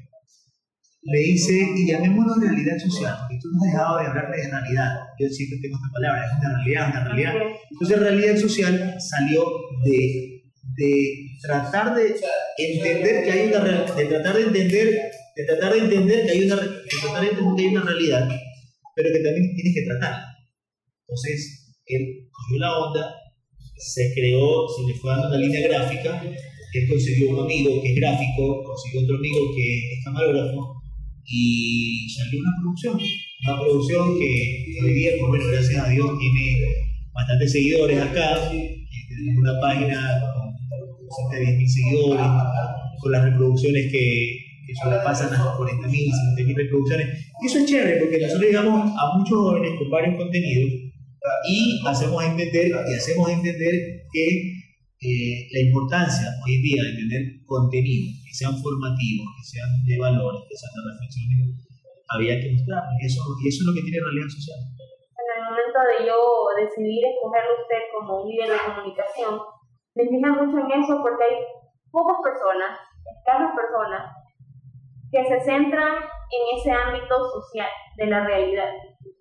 Le 1.03 1.29
hice, 1.29 1.67
y 1.75 1.87
llamémoslo 1.87 2.35
realidad 2.35 2.77
social, 2.77 3.15
porque 3.21 3.39
tú 3.41 3.49
no 3.49 3.57
has 3.57 3.71
dejado 3.71 3.97
de 3.97 4.05
hablar 4.05 4.29
de 4.29 4.49
realidad. 4.51 4.99
Yo 5.19 5.27
siempre 5.29 5.57
tengo 5.59 5.77
esta 5.77 5.91
palabra, 5.93 6.25
es 6.25 6.31
una 6.37 6.53
realidad, 6.57 6.89
una 6.91 7.03
realidad. 7.05 7.33
Entonces, 7.71 7.99
realidad 7.99 8.37
social 8.37 8.95
salió 8.99 9.41
de, 9.83 10.30
de 10.75 11.27
tratar 11.41 11.95
de 11.95 12.15
entender 12.57 13.23
que 13.23 13.31
hay 13.31 13.47
una 13.47 13.59
de 13.63 14.05
tratar 14.05 14.35
de 14.35 14.43
entender, 14.43 15.11
de 15.35 15.45
tratar 15.45 15.73
de 15.73 15.79
entender 15.79 16.25
que 16.25 16.31
hay 16.31 16.43
una, 16.45 16.55
de 16.55 16.89
tratar 17.01 17.21
de 17.21 17.29
entender 17.29 17.55
que 17.55 17.61
hay 17.61 17.75
una 17.75 17.83
realidad, 17.83 18.29
pero 18.95 19.09
que 19.11 19.19
también 19.19 19.55
tienes 19.55 19.75
que 19.75 19.85
tratar. 19.85 20.23
Entonces, 21.07 21.75
él 21.87 22.29
cogió 22.31 22.59
la 22.59 22.77
onda, 22.77 23.15
se 23.77 24.13
creó, 24.13 24.67
se 24.69 24.91
le 24.91 24.99
fue 24.99 25.11
dando 25.11 25.27
una 25.27 25.37
línea 25.37 25.67
gráfica, 25.67 26.23
él 26.73 26.87
consiguió 26.87 27.31
un 27.31 27.43
amigo 27.43 27.81
que 27.81 27.89
es 27.89 27.95
gráfico, 27.95 28.63
consiguió 28.63 29.01
otro 29.01 29.17
amigo 29.17 29.39
que 29.55 29.93
es 29.93 30.03
camarógrafo, 30.05 30.81
y 31.25 32.07
salió 32.09 32.39
una 32.39 32.51
producción, 32.61 32.99
una 33.45 33.59
producción 33.59 34.19
que 34.19 34.65
hoy 34.83 34.93
día, 34.93 35.11
pues 35.19 35.29
bueno, 35.29 35.45
gracias 35.51 35.83
a 35.83 35.89
Dios, 35.89 36.09
tiene 36.17 36.63
bastantes 37.13 37.51
seguidores 37.51 37.99
acá, 37.99 38.51
una 39.37 39.59
página 39.59 40.21
con 40.33 40.50
cerca 41.11 41.37
de 41.37 41.57
10.000 41.57 41.67
seguidores, 41.67 42.27
con 42.99 43.11
las 43.11 43.23
reproducciones 43.23 43.91
que, 43.91 44.37
que 44.65 44.75
sobrepasan 44.75 45.31
las 45.31 45.41
40.000, 45.41 45.89
50.000 45.89 46.55
reproducciones. 46.55 47.07
Y 47.41 47.45
eso 47.47 47.59
es 47.59 47.65
chévere 47.65 47.99
porque 47.99 48.19
nosotros 48.19 48.43
llegamos 48.43 48.91
a 48.97 49.17
muchos 49.17 49.37
jóvenes 49.37 49.71
con 49.77 49.89
varios 49.89 50.15
contenidos 50.15 50.91
y 51.47 51.81
hacemos 51.85 52.23
entender, 52.23 52.67
y 52.67 52.93
hacemos 52.93 53.29
entender 53.29 53.73
que 54.11 54.25
eh, 55.01 55.49
la 55.51 55.59
importancia 55.65 56.29
hoy 56.45 56.55
en 56.55 56.61
día 56.61 56.81
de 56.83 56.93
tener 56.93 57.21
contenidos 57.45 58.21
que 58.21 58.33
sean 58.33 58.53
formativos, 58.53 59.25
que 59.37 59.45
sean 59.57 59.69
de 59.85 59.97
valores, 59.97 60.45
que 60.45 60.55
sean 60.57 60.73
de 60.77 60.81
reflexiones, 60.93 61.37
había 62.09 62.37
que 62.37 62.53
mostrar. 62.53 62.83
Y 63.01 63.05
eso, 63.05 63.21
eso 63.21 63.59
es 63.61 63.65
lo 63.65 63.73
que 63.73 63.81
tiene 63.81 63.97
realidad 63.97 64.29
social. 64.29 64.61
En 64.61 65.27
el 65.33 65.41
momento 65.41 65.79
de 65.89 65.97
yo 66.05 66.17
decidir 66.53 67.01
escogerlo 67.01 67.53
usted 67.65 67.81
como 67.97 68.29
líder 68.29 68.49
de 68.53 68.59
comunicación, 68.61 69.33
me 69.95 70.03
fija 70.07 70.27
mucho 70.27 70.57
en 70.57 70.81
eso 70.81 70.99
porque 71.01 71.23
hay 71.23 71.35
pocas 71.91 72.17
personas, 72.23 72.79
escasas 73.17 73.51
personas, 73.55 74.15
que 75.11 75.25
se 75.25 75.39
centran 75.41 75.95
en 75.95 76.57
ese 76.57 76.71
ámbito 76.71 77.29
social 77.29 77.69
de 77.97 78.05
la 78.07 78.25
realidad 78.25 78.71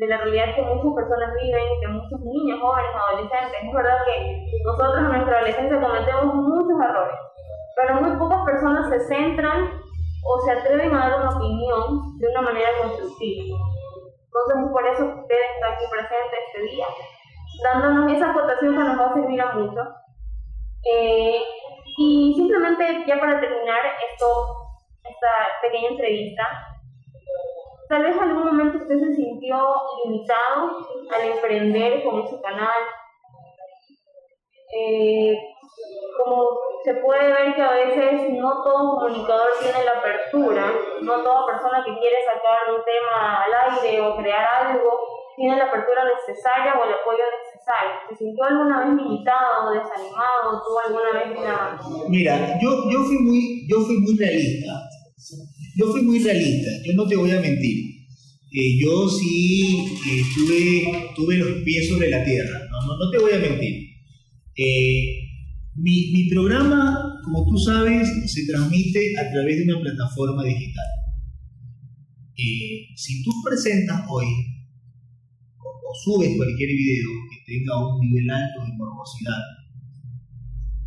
de 0.01 0.07
la 0.07 0.17
realidad 0.17 0.57
que 0.57 0.63
muchas 0.63 1.05
personas 1.05 1.35
viven, 1.41 1.81
que 1.81 1.89
muchos 1.89 2.21
niños, 2.21 2.61
jóvenes, 2.61 2.91
adolescentes. 2.97 3.61
Es 3.63 3.73
verdad 3.73 3.99
que 4.09 4.17
nosotros 4.65 4.97
en 4.97 5.09
nuestra 5.09 5.37
adolescencia 5.37 5.81
cometemos 5.81 6.35
muchos 6.35 6.81
errores, 6.81 7.21
pero 7.77 8.01
muy 8.01 8.17
pocas 8.17 8.45
personas 8.45 8.89
se 8.89 9.01
centran 9.13 9.69
o 10.25 10.41
se 10.41 10.53
atreven 10.53 10.95
a 10.95 11.09
dar 11.09 11.21
una 11.21 11.37
opinión 11.37 12.19
de 12.19 12.29
una 12.29 12.41
manera 12.41 12.69
constructiva. 12.81 13.59
Entonces 14.25 14.57
es 14.57 14.73
por 14.73 14.87
eso 14.89 15.05
usted 15.05 15.43
está 15.55 15.67
aquí 15.69 15.85
presente 15.91 16.35
este 16.49 16.63
día, 16.63 16.87
dándonos 17.63 18.13
esa 18.13 18.31
acotación 18.31 18.77
que 18.77 18.85
nos 18.85 18.99
va 18.99 19.07
a 19.07 19.15
servir 19.15 19.41
a 19.41 19.53
mucho. 19.53 19.81
Eh, 20.85 21.43
y 21.99 22.35
simplemente 22.37 23.05
ya 23.07 23.19
para 23.19 23.41
terminar 23.41 23.81
esto, 24.11 24.27
esta 25.05 25.29
pequeña 25.63 25.89
entrevista, 25.89 26.71
Tal 27.91 28.05
vez 28.05 28.15
en 28.15 28.23
algún 28.23 28.47
momento 28.47 28.79
usted 28.79 29.01
se 29.01 29.15
sintió 29.17 29.57
limitado 30.05 30.79
al 31.13 31.29
emprender 31.29 32.05
con 32.05 32.21
ese 32.21 32.41
canal. 32.41 32.79
Eh, 34.73 35.37
como 36.17 36.57
se 36.85 36.95
puede 36.95 37.33
ver 37.33 37.57
que 37.57 37.63
a 37.63 37.73
veces 37.73 38.31
no 38.31 38.63
todo 38.63 38.95
comunicador 38.95 39.49
tiene 39.61 39.85
la 39.85 39.99
apertura, 39.99 40.73
no 41.03 41.25
toda 41.25 41.47
persona 41.47 41.83
que 41.85 41.99
quiere 41.99 42.25
sacar 42.25 42.73
un 42.73 42.85
tema 42.85 43.43
al 43.43 43.73
aire 43.73 44.01
o 44.03 44.17
crear 44.19 44.69
algo 44.69 45.01
tiene 45.35 45.57
la 45.57 45.65
apertura 45.65 46.05
necesaria 46.05 46.75
o 46.81 46.85
el 46.85 46.95
apoyo 46.95 47.25
necesario. 47.39 47.50
¿Se 48.09 48.17
sintió 48.17 48.45
alguna 48.45 48.85
vez 48.85 48.97
limitado, 48.97 49.73
desanimado? 49.73 50.63
¿Tuvo 50.65 50.81
alguna 50.87 51.13
vez 51.13 51.39
una...? 51.39 52.09
Mira, 52.09 52.59
yo, 52.61 52.91
yo, 52.91 53.05
fui 53.05 53.19
muy, 53.19 53.67
yo 53.69 53.81
fui 53.81 53.99
muy 53.99 54.17
realista 54.17 54.91
yo 55.77 55.87
fui 55.93 56.03
muy 56.03 56.19
realista, 56.19 56.71
yo 56.85 56.93
no 56.95 57.07
te 57.07 57.17
voy 57.17 57.31
a 57.31 57.41
mentir. 57.41 57.91
Eh, 58.53 58.79
yo 58.81 59.09
sí 59.09 59.87
eh, 60.09 60.23
tuve, 60.35 61.11
tuve 61.15 61.37
los 61.37 61.63
pies 61.63 61.89
sobre 61.89 62.11
la 62.11 62.25
tierra, 62.25 62.59
no, 62.71 62.99
no, 62.99 63.11
te 63.11 63.19
voy 63.19 63.33
a 63.33 63.39
mentir. 63.39 63.89
Eh, 64.57 65.17
mi, 65.77 66.11
mi, 66.13 66.29
programa, 66.29 67.21
como 67.25 67.49
tú 67.49 67.57
sabes, 67.57 68.09
se 68.27 68.47
transmite 68.47 69.17
a 69.19 69.31
través 69.31 69.57
de 69.59 69.73
una 69.73 69.81
plataforma 69.81 70.45
digital. 70.45 70.87
si 72.97 73.23
tú 73.23 73.31
presentas 73.45 74.03
hoy 74.09 74.27
o, 75.59 75.95
subes 76.05 76.37
cualquier 76.37 76.71
video 76.71 77.09
tenga 77.51 77.75
un 77.85 77.99
nivel 77.99 78.31
alto 78.31 78.63
de 78.63 78.73
morbosidad, 78.79 79.43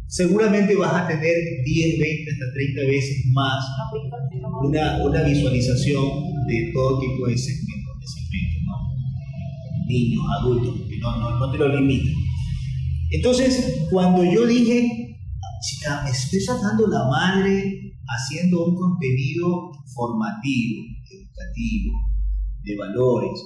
seguramente 0.08 0.76
vas 0.76 0.94
a 0.94 1.08
tener 1.08 1.36
10, 1.66 2.00
20, 2.00 2.32
hasta 2.32 2.54
30 2.54 2.82
veces 2.88 3.26
más 3.34 3.64
una, 4.64 5.04
una 5.04 5.24
visualización 5.24 6.06
de 6.48 6.72
todo 6.74 7.00
tipo 7.00 7.28
de 7.28 7.38
segmentos, 7.38 8.00
de 8.00 8.08
segmentos 8.08 8.62
¿no? 8.64 9.86
niños, 9.88 10.24
adultos, 10.40 10.88
que 10.88 10.98
no, 11.00 11.20
no, 11.20 11.40
no 11.40 11.52
te 11.52 11.58
lo 11.58 11.68
limitan. 11.68 12.14
Entonces, 13.12 13.86
cuando 13.92 14.24
yo 14.24 14.48
dije, 14.48 15.20
chica, 15.62 16.02
me 16.04 16.12
estoy 16.12 16.40
sacando 16.40 16.88
la 16.88 17.08
madre 17.10 17.94
haciendo 18.08 18.66
un 18.66 18.76
contenido 18.76 19.72
formativo, 19.94 20.84
educativo, 21.12 21.94
de 22.64 22.78
valores, 22.78 23.40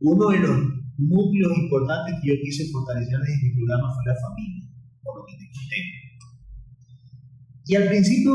uno 0.00 0.28
de 0.28 0.38
los 0.38 0.73
núcleos 0.98 1.52
importantes 1.58 2.14
que 2.22 2.28
yo 2.28 2.34
quise 2.42 2.70
fortalecer 2.70 3.18
desde 3.18 3.42
mi 3.42 3.54
programa 3.56 3.92
fue 3.94 4.04
la 4.06 4.20
familia 4.20 4.64
por 5.02 5.18
lo 5.18 5.26
que 5.26 5.34
te 5.34 5.46
conté. 5.52 5.80
Y 7.66 7.74
al 7.76 7.88
principio 7.88 8.32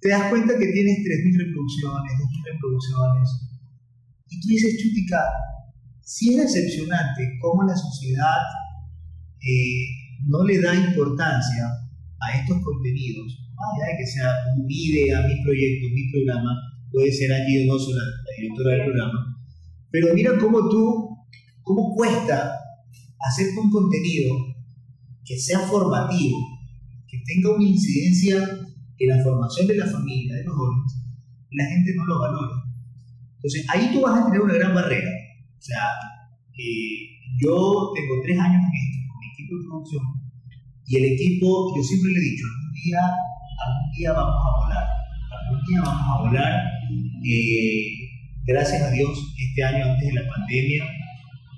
te 0.00 0.08
das 0.10 0.28
cuenta 0.30 0.58
que 0.58 0.72
tienes 0.72 0.98
3.000 0.98 1.38
reproducciones, 1.38 2.12
2.000 2.12 2.52
reproducciones, 2.52 3.28
y 4.28 4.40
tú 4.40 4.48
dices, 4.48 4.82
chutica, 4.82 5.22
si 6.02 6.34
es 6.34 6.52
decepcionante 6.52 7.38
cómo 7.40 7.62
la 7.64 7.76
sociedad 7.76 8.42
eh, 9.40 9.86
no 10.26 10.44
le 10.44 10.60
da 10.60 10.74
importancia 10.74 11.64
a 12.20 12.38
estos 12.38 12.60
contenidos, 12.62 13.26
más 13.54 13.66
allá 13.76 13.92
de 13.92 13.98
que 13.98 14.06
sea 14.06 14.34
mi 14.66 14.74
idea, 14.74 15.26
mi 15.26 15.42
proyecto, 15.42 15.88
mi 15.94 16.10
programa, 16.10 16.50
puede 16.90 17.12
ser 17.12 17.32
allí 17.32 17.66
no 17.66 17.74
la, 17.74 18.04
la 18.04 18.32
directora 18.38 18.74
del 18.74 18.84
programa, 18.84 19.36
pero 19.90 20.14
mira 20.14 20.38
cómo 20.38 20.68
tú, 20.68 21.05
cómo 21.66 21.92
cuesta 21.96 22.54
hacer 23.18 23.48
un 23.58 23.68
contenido 23.70 24.36
que 25.24 25.36
sea 25.36 25.58
formativo, 25.58 26.38
que 27.08 27.18
tenga 27.26 27.56
una 27.56 27.64
incidencia 27.64 28.36
en 28.98 29.08
la 29.08 29.22
formación 29.24 29.66
de 29.66 29.76
la 29.76 29.86
familia, 29.86 30.36
de 30.36 30.44
los 30.44 30.54
jóvenes, 30.54 30.92
la 31.50 31.66
gente 31.66 31.92
no 31.96 32.06
lo 32.06 32.20
valora. 32.20 32.54
Entonces, 33.34 33.66
ahí 33.68 33.90
tú 33.92 34.00
vas 34.00 34.20
a 34.20 34.26
tener 34.26 34.40
una 34.40 34.54
gran 34.54 34.74
barrera. 34.76 35.10
O 35.58 35.60
sea, 35.60 35.82
eh, 36.54 37.18
yo 37.42 37.90
tengo 37.94 38.22
tres 38.22 38.38
años 38.38 38.62
en 38.62 38.74
esto, 38.78 38.98
con 39.10 39.18
mi 39.18 39.26
equipo 39.34 39.56
de 39.58 39.64
producción, 39.66 40.04
y 40.86 40.96
el 40.96 41.04
equipo, 41.14 41.74
yo 41.76 41.82
siempre 41.82 42.12
le 42.12 42.18
he 42.18 42.30
dicho, 42.30 42.44
algún 42.46 42.72
día, 42.72 43.00
algún 43.66 43.92
día 43.98 44.12
vamos 44.12 44.38
a 44.38 44.64
volar, 44.64 44.86
algún 45.34 45.66
día 45.66 45.80
vamos 45.82 46.06
a 46.06 46.22
volar. 46.22 46.62
Eh, 47.24 47.90
gracias 48.46 48.82
a 48.82 48.90
Dios, 48.92 49.34
este 49.36 49.64
año 49.64 49.84
antes 49.84 50.06
de 50.06 50.14
la 50.14 50.30
pandemia, 50.30 50.84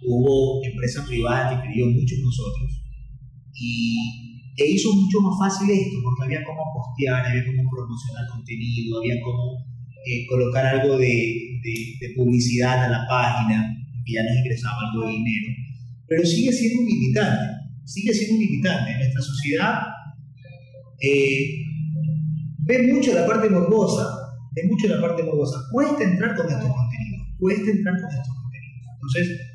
hubo 0.07 0.65
empresas 0.65 1.07
privadas 1.09 1.55
que 1.55 1.69
creyó 1.69 1.87
mucho 1.87 2.15
en 2.15 2.23
nosotros 2.23 2.83
y 3.55 4.29
e 4.59 4.73
hizo 4.73 4.93
mucho 4.93 5.21
más 5.21 5.39
fácil 5.39 5.71
esto, 5.71 5.99
porque 6.03 6.25
había 6.25 6.45
como 6.45 6.63
postear, 6.75 7.27
había 7.27 7.47
como 7.47 7.71
promocionar 7.71 8.27
contenido, 8.29 8.99
había 8.99 9.15
como 9.23 9.65
eh, 10.05 10.27
colocar 10.27 10.67
algo 10.67 10.99
de, 10.99 11.61
de, 11.63 12.15
publicidad 12.17 12.85
a 12.85 12.89
la 12.89 13.07
página, 13.09 13.77
que 14.05 14.13
ya 14.13 14.23
nos 14.25 14.37
ingresaba 14.37 14.75
algo 14.91 15.07
de 15.07 15.13
dinero. 15.13 15.49
Pero 16.09 16.27
sigue 16.27 16.53
siendo 16.53 16.83
un 16.83 16.89
limitante, 16.89 17.45
sigue 17.85 18.13
siendo 18.13 18.35
un 18.35 18.41
limitante. 18.41 18.99
Nuestra 18.99 19.23
sociedad 19.23 19.81
eh, 21.01 21.63
ve 22.67 22.93
mucho 22.93 23.15
la 23.15 23.27
parte 23.27 23.49
morbosa, 23.49 24.09
ve 24.57 24.63
mucho 24.67 24.89
la 24.89 25.01
parte 25.01 25.23
morbosa. 25.23 25.57
Cuesta 25.71 26.03
entrar 26.03 26.35
con 26.35 26.47
estos 26.47 26.67
contenidos, 26.69 27.29
cuesta 27.39 27.71
entrar 27.71 27.95
con 27.95 28.11
estos 28.11 28.35
contenidos. 28.35 28.89
Entonces, 28.95 29.48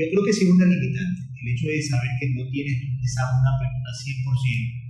yo 0.00 0.08
creo 0.08 0.24
que 0.24 0.32
es 0.32 0.40
una 0.48 0.64
limitante 0.64 1.30
el 1.40 1.48
hecho 1.48 1.66
de 1.68 1.80
saber 1.82 2.10
que 2.20 2.28
no 2.36 2.44
tienes 2.52 2.76
esa 3.00 3.24
una 3.32 3.52
pregunta 3.56 3.90
100%, 3.96 4.80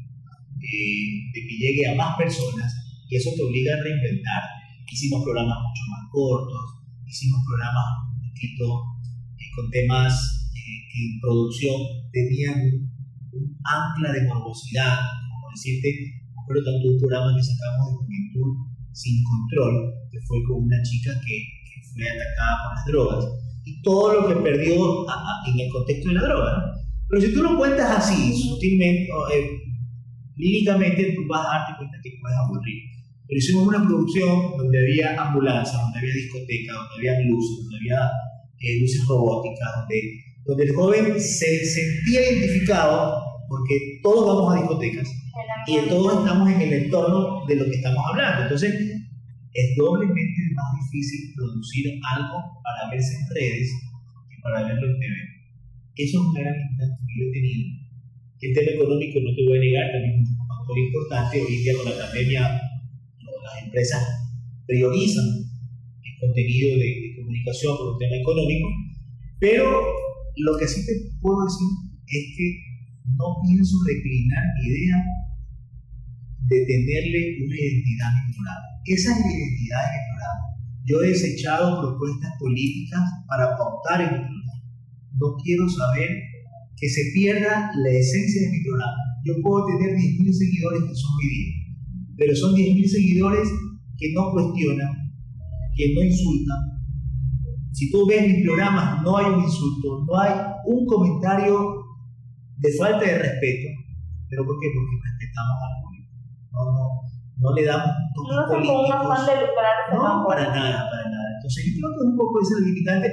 eh, 0.60 1.30
de 1.30 1.40
que 1.46 1.56
llegue 1.56 1.86
a 1.86 1.94
más 1.94 2.18
personas, 2.18 2.68
y 3.08 3.16
eso 3.16 3.30
te 3.34 3.42
obliga 3.42 3.74
a 3.74 3.82
reinventar. 3.82 4.42
Hicimos 4.90 5.22
programas 5.22 5.58
mucho 5.62 5.82
más 5.90 6.02
cortos, 6.10 6.82
hicimos 7.06 7.40
programas 7.46 7.86
un 8.10 8.18
poquito 8.18 8.66
eh, 9.38 9.50
con 9.54 9.70
temas 9.70 10.14
eh, 10.54 10.78
que 10.90 10.98
en 11.06 11.20
producción 11.20 11.78
tenían 12.10 12.58
un, 13.30 13.46
ancla 13.62 14.10
de 14.10 14.26
morbosidad, 14.26 14.98
como 15.30 15.54
decirte, 15.54 16.18
recuerdo 16.34 16.66
tanto 16.66 16.90
un 16.90 16.98
programa 16.98 17.30
que 17.38 17.46
sacamos 17.46 17.86
de 17.86 17.94
juventud 17.94 18.50
sin 18.90 19.22
control, 19.22 19.94
que 20.10 20.18
fue 20.26 20.42
con 20.50 20.66
una 20.66 20.82
chica 20.82 21.14
que 21.22 21.36
fue 21.94 22.02
atacada 22.10 22.58
por 22.58 22.74
las 22.74 22.84
drogas, 22.90 23.49
y 23.70 23.82
todo 23.82 24.20
lo 24.20 24.28
que 24.28 24.40
perdió 24.40 25.06
en 25.46 25.60
el 25.60 25.70
contexto 25.70 26.08
de 26.08 26.14
la 26.14 26.22
droga. 26.22 26.74
Pero 27.08 27.22
si 27.22 27.34
tú 27.34 27.42
lo 27.42 27.56
cuentas 27.56 27.90
así, 27.98 28.36
sutilmente, 28.36 29.08
eh, 29.34 29.50
líricamente, 30.36 31.14
tú 31.14 31.26
vas 31.28 31.46
a 31.46 31.58
darte 31.58 31.72
cuenta 31.78 31.98
que 32.02 32.18
puedes 32.20 32.38
aburrir. 32.38 32.82
Pero 33.26 33.38
hicimos 33.38 33.68
una 33.68 33.86
producción 33.86 34.56
donde 34.56 34.78
había 34.78 35.20
ambulancia, 35.20 35.78
donde 35.78 35.98
había 35.98 36.14
discoteca, 36.14 36.72
donde 36.74 36.94
había 36.98 37.28
luces, 37.28 37.56
donde 37.62 37.76
había 37.78 38.10
eh, 38.58 38.80
luces 38.80 39.06
robóticas, 39.06 39.68
donde, 39.80 40.00
donde 40.44 40.64
el 40.64 40.74
joven 40.74 41.20
se 41.20 41.64
sentía 41.64 42.30
identificado 42.30 43.22
porque 43.48 44.00
todos 44.02 44.26
vamos 44.26 44.54
a 44.54 44.58
discotecas 44.60 45.08
y 45.66 45.88
todos 45.88 46.18
estamos 46.18 46.50
en 46.50 46.60
el 46.60 46.72
entorno 46.84 47.44
de 47.46 47.56
lo 47.56 47.64
que 47.64 47.76
estamos 47.76 48.04
hablando. 48.08 48.42
Entonces, 48.42 48.72
es 49.52 49.76
doblemente 49.76 50.39
más 50.54 50.68
difícil 50.80 51.34
producir 51.34 51.98
algo 52.02 52.60
para 52.62 52.90
verse 52.90 53.16
en 53.16 53.24
redes 53.34 53.68
que 54.28 54.36
para 54.42 54.66
verlo 54.66 54.86
en 54.86 54.98
TV. 55.00 55.16
Eso 55.96 56.16
es 56.16 56.26
una 56.26 56.40
gran 56.40 56.54
que 56.56 57.14
yo 57.18 57.28
he 57.28 57.32
tenido. 57.32 57.62
El 58.40 58.54
tema 58.54 58.70
económico, 58.72 59.20
no 59.20 59.34
te 59.36 59.44
voy 59.44 59.58
a 59.58 59.60
negar, 59.60 59.92
también 59.92 60.22
es 60.22 60.30
un 60.30 60.48
factor 60.48 60.78
importante. 60.78 61.34
Hoy 61.42 61.54
en 61.56 61.62
día 61.62 61.74
con 61.76 61.84
la 61.84 61.98
pandemia 61.98 62.40
las 62.40 63.56
empresas 63.64 64.02
priorizan 64.66 65.28
el 65.44 66.14
contenido 66.20 66.78
de, 66.78 67.16
comunicación 67.16 67.76
por 67.76 67.92
un 67.94 67.98
tema 67.98 68.16
económico, 68.16 68.66
pero 69.38 69.66
lo 70.36 70.58
que 70.58 70.66
sí 70.66 70.84
te 70.86 70.92
puedo 71.20 71.44
decir 71.44 71.68
es 72.06 72.24
que 72.36 72.46
no 73.16 73.38
pienso 73.46 73.76
declinar 73.86 74.44
mi 74.58 74.66
idea 74.66 74.96
de 76.48 76.58
tenerle 76.66 77.20
una 77.44 77.56
identidad 77.56 78.08
a 78.08 78.16
mi 78.16 78.32
programa. 78.34 78.66
Esa 78.86 79.08
es 79.12 79.18
mi 79.24 79.32
identidad 79.32 79.82
en 79.84 79.94
el 79.96 80.04
programa. 80.08 80.42
Yo 80.86 80.94
he 81.02 81.08
desechado 81.08 81.80
propuestas 81.80 82.32
políticas 82.38 83.02
para 83.28 83.56
pautar 83.56 84.00
en 84.00 84.10
mi 84.12 84.20
programa. 84.24 84.64
No 85.20 85.36
quiero 85.42 85.68
saber 85.68 86.10
que 86.76 86.88
se 86.88 87.02
pierda 87.12 87.70
la 87.76 87.90
esencia 87.90 88.42
de 88.42 88.52
mi 88.56 88.64
programa. 88.64 89.00
Yo 89.24 89.34
puedo 89.42 89.66
tener 89.66 89.96
10.000 89.96 90.32
seguidores 90.32 90.80
que 90.88 90.94
son 90.96 91.12
mi 91.20 91.28
día 91.28 91.60
pero 92.20 92.36
son 92.36 92.54
10.000 92.54 92.84
seguidores 92.86 93.48
que 93.96 94.12
no 94.12 94.30
cuestionan, 94.30 94.92
que 95.74 95.94
no 95.94 96.04
insultan. 96.04 96.84
Si 97.72 97.90
tú 97.90 98.06
ves 98.06 98.28
mis 98.28 98.44
programas, 98.44 99.02
no 99.02 99.16
hay 99.16 99.32
un 99.32 99.40
insulto, 99.42 100.04
no 100.06 100.20
hay 100.20 100.32
un 100.66 100.84
comentario 100.84 101.82
de 102.58 102.72
falta 102.76 103.06
de 103.06 103.18
respeto. 103.18 103.68
¿Pero 104.28 104.44
por 104.44 104.60
qué? 104.60 104.68
Porque 104.68 104.96
respetamos 105.00 105.56
No, 106.52 106.60
no, 106.72 106.84
no 107.40 107.48
le 107.54 107.62
toques 107.66 108.36
no 108.36 108.46
políticos. 108.46 108.90
no, 109.92 110.26
para 110.26 110.44
nada, 110.50 110.90
para 110.90 111.04
nada. 111.08 111.28
Entonces 111.36 111.64
yo 111.66 111.80
creo 111.80 111.90
que 111.96 112.04
un 112.10 112.16
poco 112.16 112.40
ese 112.42 112.54
es 112.54 112.58
el 112.60 112.66
limitante, 112.66 113.06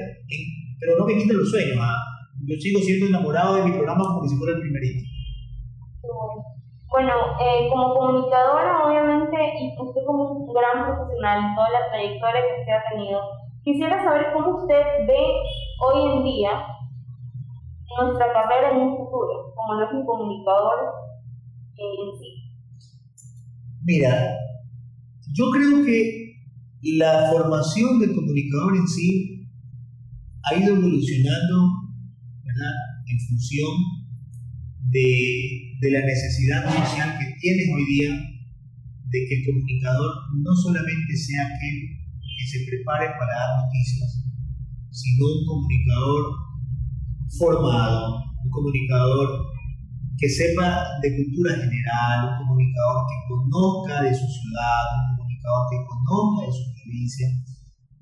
pero 0.80 0.98
no 0.98 1.06
me 1.06 1.18
quita 1.18 1.34
los 1.34 1.50
sueños. 1.50 1.78
¿ah? 1.80 1.98
Yo 2.46 2.56
sigo 2.60 2.80
siendo 2.82 3.08
enamorado 3.08 3.56
de 3.56 3.64
mi 3.64 3.72
programa 3.72 4.04
como 4.06 4.28
si 4.28 4.36
fuera 4.38 4.54
el 4.54 4.62
primerito. 4.62 5.06
Bueno, 6.90 7.14
eh, 7.40 7.68
como 7.70 7.94
comunicadora, 7.94 8.88
obviamente, 8.88 9.38
y 9.60 9.76
usted 9.78 10.02
como 10.06 10.32
un 10.32 10.54
gran 10.54 10.86
profesional, 10.86 11.54
toda 11.56 11.70
la 11.70 11.92
trayectoria 11.92 12.42
que 12.42 12.60
usted 12.62 12.74
ha 12.74 12.90
tenido, 12.90 13.20
quisiera 13.64 14.04
saber 14.04 14.32
cómo 14.34 14.64
usted 14.64 14.82
ve 15.06 15.22
hoy 15.84 16.12
en 16.12 16.24
día 16.24 16.68
nuestra 18.04 18.32
carrera 18.32 18.72
en 18.72 18.82
un 18.82 18.98
futuro, 18.98 19.54
como 19.56 19.76
no 19.76 19.86
es 19.86 19.92
un 19.92 20.06
comunicador 20.06 20.94
en 21.78 22.18
sí. 22.18 22.47
Mira, 23.84 24.36
yo 25.34 25.46
creo 25.52 25.86
que 25.86 26.36
la 26.84 27.30
formación 27.32 28.00
del 28.00 28.14
comunicador 28.14 28.78
en 28.78 28.88
sí 28.88 29.50
ha 30.44 30.56
ido 30.56 30.76
evolucionando 30.76 31.72
¿verdad? 32.44 32.74
en 33.08 33.20
función 33.28 33.72
de 34.92 35.68
de 35.80 35.92
la 35.92 36.02
necesidad 36.02 36.66
social 36.66 37.20
que 37.20 37.36
tienes 37.40 37.70
hoy 37.70 37.86
día 37.86 38.10
de 38.10 39.20
que 39.30 39.36
el 39.40 39.46
comunicador 39.46 40.12
no 40.42 40.56
solamente 40.56 41.16
sea 41.16 41.46
aquel 41.46 41.78
que 42.18 42.46
se 42.48 42.66
prepare 42.66 43.08
para 43.14 43.34
dar 43.34 43.64
noticias, 43.64 44.26
sino 44.90 45.26
un 45.26 45.46
comunicador 45.46 46.24
formado, 47.38 48.24
un 48.44 48.50
comunicador 48.50 49.46
que 50.18 50.30
sepa 50.30 50.98
de 51.02 51.16
cultura 51.16 51.54
general, 51.56 52.18
un 52.30 52.48
comunicador 52.48 53.06
que 53.06 53.18
conozca 53.30 54.02
de 54.04 54.14
su 54.14 54.26
ciudad, 54.26 54.84
un 54.98 55.18
comunicador 55.18 55.62
que 55.70 55.78
conozca 55.86 56.46
de 56.46 56.52
su 56.52 56.64
provincia, 56.74 57.28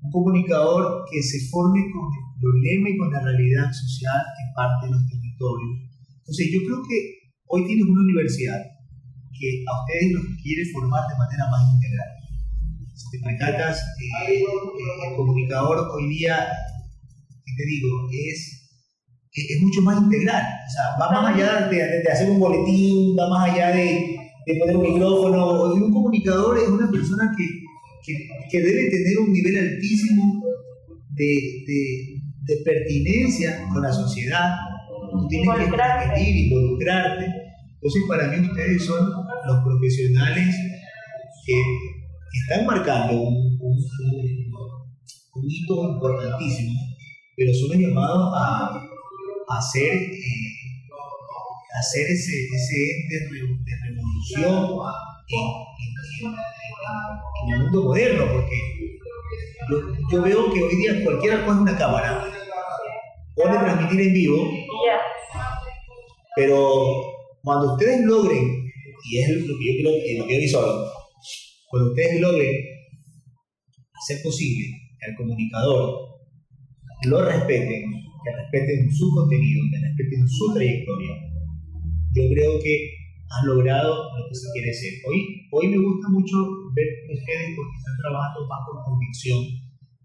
un 0.00 0.10
comunicador 0.10 1.04
que 1.10 1.22
se 1.22 1.48
forme 1.50 1.84
con 1.92 2.08
el 2.08 2.24
problema 2.40 2.88
y 2.88 2.96
con 2.96 3.12
la 3.12 3.20
realidad 3.20 3.68
social 3.72 4.20
que 4.32 4.44
parte 4.56 4.86
de 4.86 4.92
los 4.92 5.06
territorios. 5.06 5.76
Entonces 6.24 6.46
yo 6.52 6.60
creo 6.66 6.82
que 6.82 7.26
Hoy 7.48 7.64
tienes 7.64 7.84
una 7.84 8.02
universidad 8.02 8.58
que 9.38 9.62
a 9.70 9.80
ustedes 9.80 10.12
los 10.14 10.24
quiere 10.42 10.64
formar 10.72 11.06
de 11.06 11.14
manera 11.14 11.46
más 11.48 11.62
integral. 11.74 12.10
Si 12.92 13.10
te 13.10 13.22
percatas, 13.22 13.78
eh, 14.26 14.42
el 14.42 15.16
comunicador 15.16 15.86
hoy 15.94 16.08
día, 16.08 16.48
¿qué 17.44 17.52
te 17.56 17.64
digo? 17.66 17.88
Es, 18.10 18.65
es, 19.36 19.62
mucho 19.62 19.82
más 19.82 20.02
integral. 20.02 20.42
O 20.42 20.70
sea, 20.70 20.84
va 21.00 21.22
más 21.22 21.34
allá 21.34 21.68
de, 21.68 21.76
de, 21.76 22.12
hacer 22.12 22.30
un 22.30 22.40
boletín, 22.40 23.16
va 23.18 23.28
más 23.28 23.50
allá 23.50 23.68
de, 23.68 24.16
de 24.46 24.56
poner 24.58 24.76
un 24.76 24.82
micrófono. 24.82 25.74
Un 25.74 25.92
comunicador 25.92 26.58
es 26.58 26.68
una 26.68 26.90
persona 26.90 27.32
que, 27.36 27.44
que, 28.04 28.28
que 28.50 28.60
debe 28.62 28.90
tener 28.90 29.18
un 29.18 29.32
nivel 29.32 29.58
altísimo 29.58 30.42
de, 31.14 31.64
de 32.46 32.56
pertinencia 32.64 33.66
con 33.72 33.82
la 33.82 33.92
sociedad, 33.92 34.54
tú 35.10 35.26
tienes 35.28 35.48
que 35.58 35.72
transmitir, 35.72 36.46
involucrarte. 36.46 37.26
Entonces, 37.74 38.02
para 38.08 38.28
mí 38.28 38.46
ustedes 38.46 38.84
son 38.84 39.10
los 39.46 39.64
profesionales 39.64 40.54
que, 41.44 41.54
están 42.42 42.66
marcando 42.66 43.18
un, 43.22 43.38
hito 45.48 45.90
importantísimo, 45.90 46.78
pero 47.34 47.50
son 47.54 47.80
llamados 47.80 48.32
a 48.36 48.82
hacer, 49.48 49.92
eh, 49.92 50.52
hacer 51.78 52.06
ese, 52.06 52.32
ese 52.54 52.96
ente 52.96 53.14
de 53.14 53.20
revolución 53.88 54.54
en, 55.28 55.40
el 57.52 57.58
mundo 57.62 57.78
moderno, 57.84 58.24
porque 58.32 58.56
yo, 60.10 60.22
veo 60.22 60.52
que 60.52 60.62
hoy 60.62 60.76
día 60.76 61.04
cualquiera 61.04 61.44
coge 61.44 61.60
una 61.60 61.76
cámara, 61.76 62.24
puede 63.34 63.58
transmitir 63.58 64.00
en 64.00 64.14
vivo 64.14 64.38
pero 66.36 67.02
cuando 67.42 67.72
ustedes 67.72 68.04
logren, 68.04 68.70
y 69.10 69.18
es 69.18 69.28
lo 69.30 69.58
que 69.58 69.64
yo 69.64 69.72
creo 69.80 69.92
que 70.04 70.18
lo 70.18 70.26
que 70.26 70.46
yo 70.46 70.60
cuando 71.68 71.90
ustedes 71.90 72.20
logren 72.20 72.54
hacer 73.94 74.22
posible 74.22 74.66
que 75.00 75.10
el 75.10 75.16
comunicador 75.16 75.98
lo 77.04 77.24
respeten, 77.24 77.84
que 78.26 78.34
respeten 78.34 78.90
su 78.90 79.06
contenido, 79.14 79.62
que 79.70 79.78
respeten 79.86 80.26
su 80.26 80.52
trayectoria, 80.52 81.14
yo 82.14 82.22
creo 82.34 82.58
que 82.58 82.74
han 83.30 83.46
logrado 83.46 84.10
lo 84.18 84.28
que 84.28 84.34
se 84.34 84.50
quiere 84.52 84.70
hacer. 84.70 84.92
Hoy, 85.06 85.46
hoy 85.52 85.68
me 85.68 85.78
gusta 85.78 86.08
mucho 86.10 86.36
ver 86.74 86.88
ustedes 87.06 87.54
porque 87.54 87.76
están 87.78 87.96
trabajando 88.02 88.48
más 88.48 88.60
por 88.66 88.82
convicción. 88.82 89.38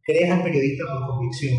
Creas 0.03 0.37
al 0.37 0.43
periodista 0.43 0.83
por 0.85 1.07
convicción 1.07 1.57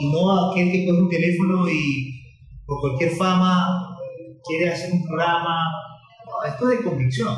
y 0.00 0.10
no 0.10 0.30
a 0.30 0.50
aquel 0.50 0.72
que 0.72 0.86
coge 0.86 1.02
un 1.02 1.08
teléfono 1.08 1.68
y 1.68 2.20
por 2.66 2.80
cualquier 2.80 3.10
fama 3.10 3.96
quiere 4.44 4.70
hacer 4.70 4.92
un 4.92 5.04
programa. 5.04 5.68
esto 6.48 6.70
es 6.70 6.78
de 6.78 6.84
convicción. 6.84 7.34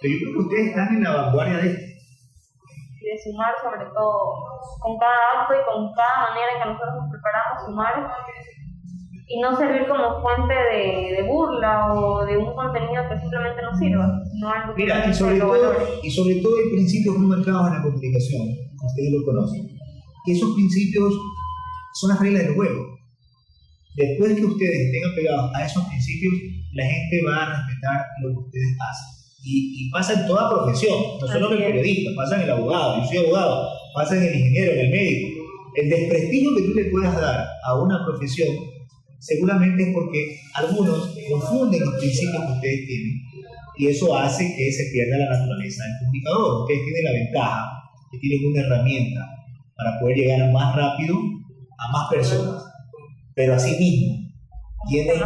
Pero 0.00 0.14
yo 0.14 0.20
creo 0.20 0.32
que 0.32 0.38
ustedes 0.38 0.68
están 0.68 0.96
en 0.96 1.02
la 1.02 1.16
vanguardia 1.16 1.58
de 1.58 1.68
esto. 1.70 1.87
De 2.98 3.14
sumar 3.22 3.54
sobre 3.62 3.86
todo, 3.94 4.42
con 4.80 4.98
cada 4.98 5.42
acto 5.42 5.54
y 5.54 5.62
con 5.64 5.94
cada 5.94 6.28
manera 6.28 6.50
en 6.50 6.62
que 6.62 6.68
nosotros 6.68 6.94
nos 6.98 7.10
preparamos, 7.10 7.64
sumar 7.64 7.94
y 9.28 9.40
no 9.40 9.56
servir 9.56 9.86
como 9.86 10.22
fuente 10.22 10.54
de, 10.54 11.20
de, 11.20 11.22
burla 11.28 11.92
o 11.92 12.24
de 12.24 12.36
un 12.38 12.54
contenido 12.54 13.04
que 13.08 13.20
simplemente 13.20 13.60
no 13.60 13.76
sirva. 13.76 14.06
No 14.40 14.74
Mira, 14.74 15.06
y 15.06 15.12
sobre, 15.12 15.38
todo, 15.38 15.54
y 16.02 16.10
sobre 16.10 16.36
todo 16.36 16.56
hay 16.56 16.70
principios 16.72 17.16
muy 17.18 17.36
marcados 17.36 17.68
en 17.68 17.74
la 17.74 17.82
comunicación, 17.82 18.48
ustedes 18.82 19.12
lo 19.12 19.24
conocen. 19.26 19.68
Y 20.24 20.32
esos 20.32 20.54
principios 20.54 21.12
son 22.00 22.10
las 22.10 22.20
reglas 22.20 22.44
del 22.44 22.54
juego. 22.54 22.98
Después 23.96 24.34
que 24.34 24.44
ustedes 24.44 24.80
estén 24.86 25.12
apegados 25.12 25.54
a 25.54 25.66
esos 25.66 25.84
principios, 25.84 26.32
la 26.72 26.84
gente 26.84 27.20
va 27.26 27.36
a 27.36 27.48
respetar 27.50 28.06
lo 28.22 28.28
que 28.30 28.38
ustedes 28.46 28.76
hacen. 28.80 29.17
Y, 29.42 29.90
pasa 29.90 30.20
en 30.20 30.26
toda 30.26 30.50
profesión, 30.50 30.96
no 31.20 31.26
solo 31.26 31.52
en 31.52 31.62
el 31.62 31.72
periodista, 31.72 32.10
pasa 32.16 32.36
en 32.36 32.42
el 32.42 32.50
abogado, 32.50 33.00
yo 33.00 33.06
soy 33.06 33.18
abogado, 33.18 33.68
pasa 33.94 34.16
en 34.16 34.24
el 34.24 34.34
ingeniero, 34.34 34.72
en 34.72 34.78
el 34.80 34.90
médico. 34.90 35.42
El 35.74 35.88
desprestigio 35.88 36.54
que 36.56 36.62
tú 36.62 36.74
le 36.74 36.84
puedas 36.86 37.20
dar 37.20 37.46
a 37.64 37.74
una 37.80 38.04
profesión 38.04 38.48
seguramente 39.18 39.88
es 39.88 39.94
porque 39.94 40.38
algunos 40.54 41.16
confunden 41.30 41.84
los 41.84 41.94
principios 41.94 42.44
que 42.44 42.52
ustedes 42.52 42.86
tienen 42.86 43.28
y 43.78 43.86
eso 43.86 44.14
hace 44.16 44.54
que 44.56 44.72
se 44.72 44.90
pierda 44.92 45.18
la 45.18 45.38
naturaleza 45.38 45.84
del 45.84 45.98
comunicador. 46.00 46.62
Ustedes 46.62 46.84
tienen 46.84 47.04
la 47.04 47.12
ventaja 47.12 47.72
que 48.10 48.18
tienen 48.18 48.50
una 48.50 48.60
herramienta 48.62 49.20
para 49.76 50.00
poder 50.00 50.16
llegar 50.16 50.52
más 50.52 50.74
rápido 50.74 51.16
a 51.78 51.92
más 51.92 52.10
personas, 52.10 52.64
pero 53.34 53.54
así 53.54 53.78
mismo 53.78 54.18
tienen 54.88 55.20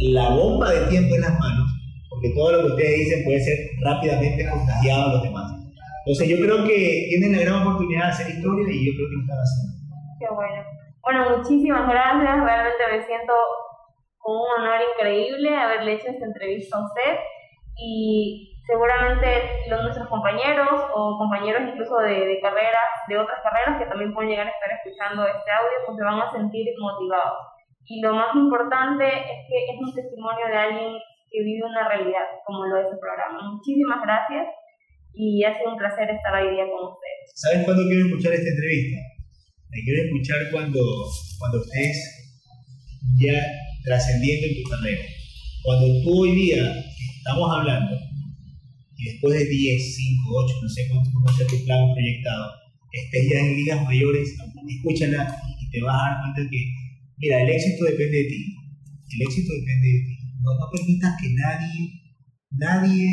la 0.00 0.30
bomba 0.30 0.72
de 0.72 0.86
tiempo 0.86 1.14
en 1.14 1.20
las 1.20 1.38
manos, 1.38 1.70
porque 2.24 2.40
todo 2.40 2.52
lo 2.52 2.60
que 2.60 2.72
ustedes 2.72 2.94
dicen 3.04 3.24
puede 3.24 3.40
ser 3.40 3.58
rápidamente 3.84 4.48
contagiado 4.48 5.02
a 5.04 5.12
los 5.12 5.22
demás. 5.22 5.52
Entonces 6.06 6.28
yo 6.28 6.36
creo 6.40 6.64
que 6.64 7.12
tienen 7.12 7.36
la 7.36 7.44
gran 7.44 7.60
oportunidad 7.60 8.04
de 8.04 8.12
hacer 8.12 8.28
historia 8.32 8.64
y 8.64 8.80
yo 8.88 8.92
creo 8.96 9.08
que 9.12 9.16
lo 9.16 9.24
están 9.28 9.40
haciendo. 9.44 9.72
Qué 10.20 10.28
bueno. 10.32 10.60
Bueno, 11.04 11.20
muchísimas 11.36 11.84
gracias. 11.84 12.44
Realmente 12.44 12.82
me 12.92 13.04
siento 13.04 13.34
con 14.16 14.36
un 14.40 14.48
honor 14.56 14.80
increíble 14.96 15.52
haberle 15.52 16.00
hecho 16.00 16.08
esta 16.08 16.24
entrevista 16.24 16.78
a 16.78 16.84
usted 16.88 17.12
y 17.76 18.56
seguramente 18.64 19.68
los 19.68 19.82
nuestros 19.84 20.08
compañeros 20.08 20.80
o 20.96 21.18
compañeros 21.18 21.60
incluso 21.68 21.98
de, 22.00 22.24
de 22.24 22.40
carreras, 22.40 22.88
de 23.08 23.18
otras 23.18 23.36
carreras 23.44 23.76
que 23.76 23.88
también 23.92 24.14
pueden 24.14 24.30
llegar 24.30 24.48
a 24.48 24.56
estar 24.56 24.72
escuchando 24.80 25.28
este 25.28 25.50
audio, 25.52 25.76
pues 25.84 25.98
se 25.98 26.04
van 26.04 26.20
a 26.24 26.32
sentir 26.32 26.72
motivados. 26.80 27.52
Y 27.84 28.00
lo 28.00 28.14
más 28.14 28.32
importante 28.34 29.04
es 29.04 29.44
que 29.44 29.56
es 29.76 29.76
un 29.76 29.92
testimonio 29.92 30.46
de 30.48 30.56
alguien 30.56 30.96
que 31.34 31.42
vive 31.42 31.66
una 31.66 31.82
realidad, 31.90 32.30
como 32.46 32.62
lo 32.70 32.78
es 32.78 32.86
el 32.94 32.98
programa. 33.02 33.58
Muchísimas 33.58 33.98
gracias 34.06 34.46
y 35.18 35.42
ha 35.42 35.50
sido 35.58 35.74
un 35.74 35.78
placer 35.82 36.06
estar 36.06 36.30
hoy 36.30 36.54
día 36.54 36.62
con 36.70 36.94
ustedes. 36.94 37.26
¿Saben 37.34 37.66
cuándo 37.66 37.82
quiero 37.90 38.06
escuchar 38.06 38.38
esta 38.38 38.54
entrevista? 38.54 39.02
Me 39.74 39.82
quiero 39.82 39.98
escuchar 40.06 40.38
cuando, 40.54 40.78
cuando 41.42 41.58
estés 41.58 41.98
ya 43.18 43.34
trascendiendo 43.82 44.46
en 44.46 44.62
tu 44.62 44.70
carrera. 44.70 45.02
Cuando 45.66 45.86
tú 46.06 46.22
hoy 46.22 46.38
día 46.38 46.62
estamos 47.18 47.50
hablando, 47.50 47.98
y 48.94 49.10
después 49.10 49.34
de 49.34 49.44
10, 49.44 49.96
5, 49.96 50.30
8, 50.30 50.54
no 50.62 50.68
sé 50.68 50.86
cuánto 50.86 51.10
cómo 51.10 51.28
sea 51.34 51.46
tu 51.50 51.58
plan 51.66 51.82
proyectado, 51.92 52.46
estés 52.94 53.26
ya 53.26 53.40
en 53.40 53.56
ligas 53.56 53.82
mayores, 53.82 54.38
escúchala 54.70 55.34
y 55.60 55.70
te 55.70 55.82
vas 55.82 55.98
a 55.98 55.98
dar 55.98 56.14
cuenta 56.22 56.50
que, 56.50 56.60
mira, 57.18 57.42
el 57.42 57.50
éxito 57.50 57.84
depende 57.90 58.22
de 58.22 58.24
ti. 58.24 58.54
El 59.18 59.22
éxito 59.26 59.52
depende 59.52 59.88
de 59.88 59.98
ti. 60.06 60.23
No, 60.44 60.52
no 60.60 60.68
permitas 60.70 61.16
que 61.16 61.32
nadie, 61.32 62.04
nadie 62.52 63.08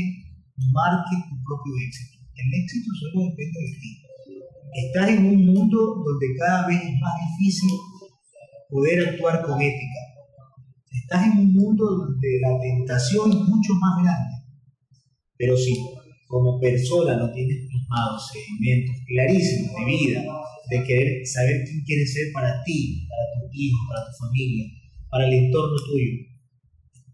marque 0.76 1.16
tu 1.32 1.36
propio 1.48 1.72
éxito. 1.88 2.20
El 2.36 2.48
éxito 2.60 2.92
solo 3.00 3.32
depende 3.32 3.60
de 3.64 3.74
ti. 3.80 3.92
Estás 4.74 5.10
en 5.16 5.26
un 5.26 5.46
mundo 5.46 5.78
donde 6.04 6.28
cada 6.38 6.68
vez 6.68 6.82
es 6.84 7.00
más 7.00 7.16
difícil 7.24 7.72
poder 8.70 9.08
actuar 9.08 9.44
con 9.44 9.62
ética. 9.62 10.02
Estás 10.92 11.28
en 11.28 11.40
un 11.40 11.54
mundo 11.54 11.86
donde 11.86 12.30
la 12.42 12.60
tentación 12.60 13.32
es 13.32 13.48
mucho 13.48 13.74
más 13.80 14.04
grande. 14.04 14.36
Pero 15.38 15.56
si 15.56 15.74
como 16.28 16.60
persona 16.60 17.16
no 17.16 17.32
tienes 17.32 17.68
plasmados 17.68 18.32
sedimentos 18.32 18.96
clarísimos 19.08 19.72
de 19.76 19.86
vida, 19.86 20.24
de 20.70 20.84
querer 20.84 21.26
saber 21.28 21.64
quién 21.64 21.84
quieres 21.84 22.14
ser 22.14 22.32
para 22.34 22.64
ti, 22.64 23.08
para 23.08 23.24
tus 23.40 23.56
hijos, 23.56 23.82
para 23.90 24.06
tu 24.06 24.12
familia, 24.20 24.66
para 25.10 25.28
el 25.28 25.34
entorno 25.34 25.76
tuyo, 25.86 26.31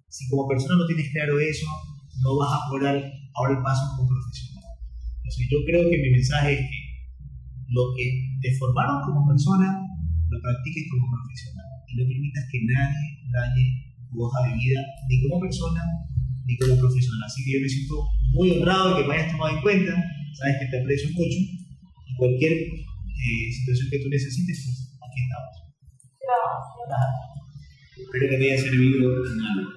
si 0.09 0.27
como 0.29 0.47
persona 0.47 0.77
no 0.77 0.87
tienes 0.87 1.11
claro 1.11 1.39
eso, 1.39 1.67
no 2.23 2.37
vas 2.37 2.51
a 2.53 2.69
poder 2.69 2.83
dar 2.83 2.97
ahora 3.35 3.57
el 3.57 3.63
paso 3.63 3.83
como 3.95 4.09
profesional. 4.09 4.63
Entonces 5.21 5.47
yo 5.51 5.59
creo 5.65 5.89
que 5.89 5.97
mi 5.97 6.09
mensaje 6.11 6.53
es 6.53 6.61
que 6.63 6.79
lo 7.69 7.83
que 7.95 8.05
te 8.41 8.55
formaron 8.57 9.03
como 9.03 9.27
persona, 9.27 9.83
lo 10.29 10.37
practiques 10.41 10.87
como 10.89 11.11
profesional 11.11 11.67
y 11.87 11.91
no 11.99 12.03
permitas 12.07 12.43
que 12.51 12.59
nadie 12.63 13.05
dañe 13.31 13.65
tu 14.09 14.23
hoja 14.23 14.47
de 14.47 14.55
vida, 14.55 14.81
ni 15.09 15.21
como 15.27 15.41
persona, 15.41 15.83
ni 16.45 16.57
como 16.57 16.79
profesional. 16.79 17.23
Así 17.27 17.43
que 17.43 17.53
yo 17.53 17.61
me 17.61 17.69
siento 17.69 17.95
muy 18.31 18.51
honrado 18.51 18.95
de 18.95 19.01
que 19.01 19.07
me 19.07 19.15
hayas 19.15 19.31
tomado 19.31 19.55
en 19.55 19.61
cuenta, 19.61 19.91
sabes 20.39 20.55
que 20.59 20.67
te 20.71 20.79
aprecio 20.81 21.09
mucho 21.11 21.39
y 22.07 22.15
cualquier 22.15 22.53
eh, 22.53 23.51
situación 23.51 23.87
que 23.91 23.99
tú 23.99 24.09
necesites, 24.09 24.63
pues 24.63 24.77
aquí 25.03 25.19
estamos. 25.27 25.67
Espero 27.97 28.29
que 28.29 28.37
te 28.37 28.53
haya 28.53 28.61
servido 28.61 29.25
en 29.27 29.41
algo. 29.43 29.76